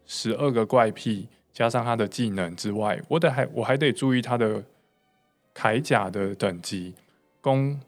[0.06, 4.62] 十二个怪癖加上他的技能之外，我得还我还得注意他的
[5.54, 6.94] 铠甲的等级、
[7.40, 7.80] 攻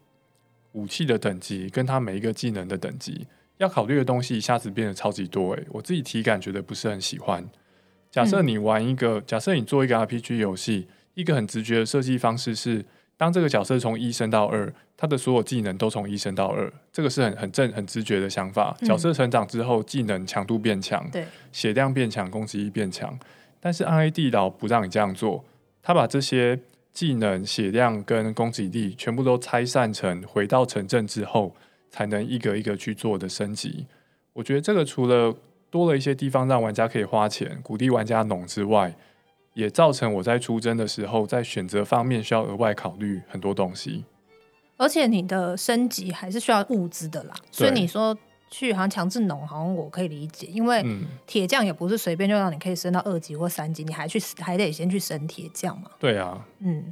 [0.73, 3.25] 武器的等级跟他每一个技能的等级，
[3.59, 7.49] 要考虑的东西一下子变得超级多诶，我自己体感觉得不是很喜欢。
[8.09, 10.87] 假设你玩一个，嗯、假设你做一个 RPG 游戏。
[11.13, 12.85] 一个很直觉的设计方式是，
[13.17, 18.75] 当这个角色从一升到二，他的所有技能都从一升到二，这个是很很正很直觉的想法。
[18.81, 23.17] 角色成长之后，技能强度变强，对，血量变强，攻击力变强。
[23.59, 25.43] 但是 R A 地牢不让你这样做，
[25.83, 26.59] 他把这些
[26.91, 31.55] 技能、血量跟攻击力全部都拆散成回到城镇之后
[31.89, 33.85] 才能一个一个去做的升级。
[34.33, 35.35] 我觉得这个除了
[35.69, 38.95] 多了一些地方让玩家可以花钱，鼓励玩家农之外，
[39.53, 44.05] 也造成我在出征的时候，在选择方面需要额外考虑很多东西。
[44.77, 48.17] 而且你的升级还是需要物资的啦，所以你说
[48.49, 50.83] 去好像强制农，好像我可以理解，因为
[51.27, 55.91] 铁匠也不是随便就让你可以升到二级或三级，你还去还得先去升铁匠嘛。
[55.99, 56.91] 对啊，嗯，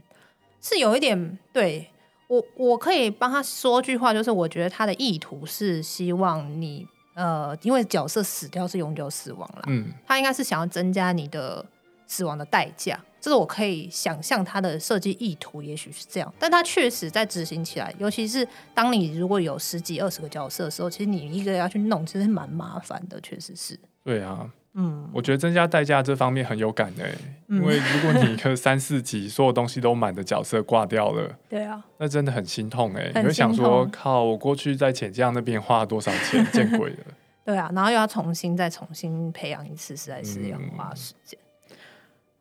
[0.61, 1.89] 是有一点对
[2.27, 6.85] 我，我可以帮他说句话，就是我觉得他的意图是希望你
[7.15, 11.65] 呃，因为角色死掉是永久死亡了，嗯，他应该是想要增加你的。
[12.09, 23.79] 死亡的代价，这是我可以想象它的设计意图，也许是这样，但它确实在执行起来，尤其是当你如果有十几二十个角色的时候，其实你一个要去弄，其实蛮麻烦的，确实是。
[24.03, 27.15] 对啊，嗯，我觉得增加代价这方面很有感诶，
[27.47, 33.11] 因为如果你 一个三四级所有东西都满的角色挂掉了，对啊，那真的很心痛诶。
[33.13, 36.97] 你会想说，靠，我过去在浅将那边花了多少钱，见鬼了。
[37.45, 41.39] 对啊，然后又要重新再重新培养一次，实在是要花时间。
[41.41, 41.48] 嗯、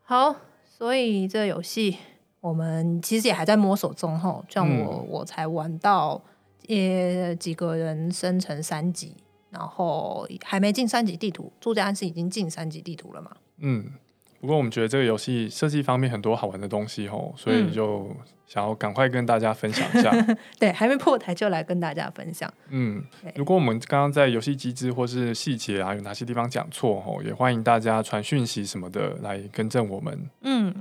[0.09, 0.34] 好。
[0.64, 1.98] 所以这个游戏
[2.40, 6.22] 我们其实也还在摸索中吼，像我、嗯、我才玩到
[6.66, 9.12] 也几个人生成三级，
[9.50, 13.36] 然后还没进三级地图，住家安是已经进三级地图了嘛？
[13.59, 13.92] 嗯。
[14.41, 18.09] 不过我们觉得这个游戏设计方面很多好玩的东西哦，所以就
[18.47, 20.11] 想要赶快跟大家分享一下。
[20.11, 22.49] 嗯、 对，还没破台就来跟大家分享。
[22.68, 30.30] 嗯，如果我们刚刚在游戏机制或是细节啊，有哪些地方讲错哦，也欢迎大家传讯息什么的来更正我们。
[30.43, 30.74] 嗯，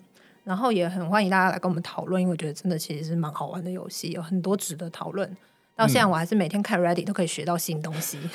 [0.44, 5.36] 然后也很欢迎大家来跟我们讨论，因为我觉得真的其实是蛮好玩的游戏，有很多值得讨论。
[5.76, 8.20] 到现在我还是每天看 Reddit 都可以学到新东西。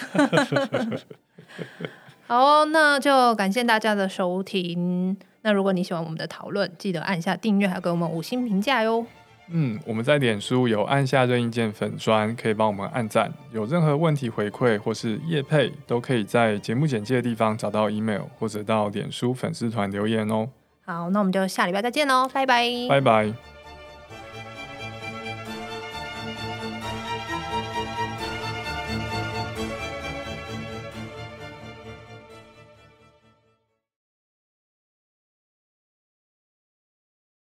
[2.27, 5.17] 好哦，那就感谢大家的收听。
[5.43, 9.05] 那如果你喜欢我们的讨论，记得按下订阅，还给我们五星评价哟。
[9.49, 13.31] 嗯，我们在脸书有按下任意键粉砖，可以帮我们按赞。
[13.53, 20.49] 有任何问题回馈或是业配，都可以在节目简介的地方找到 email，或者到脸书粉丝团留言哦。
[20.87, 23.52] 好，那我们就下礼拜再见喽，拜拜，拜拜。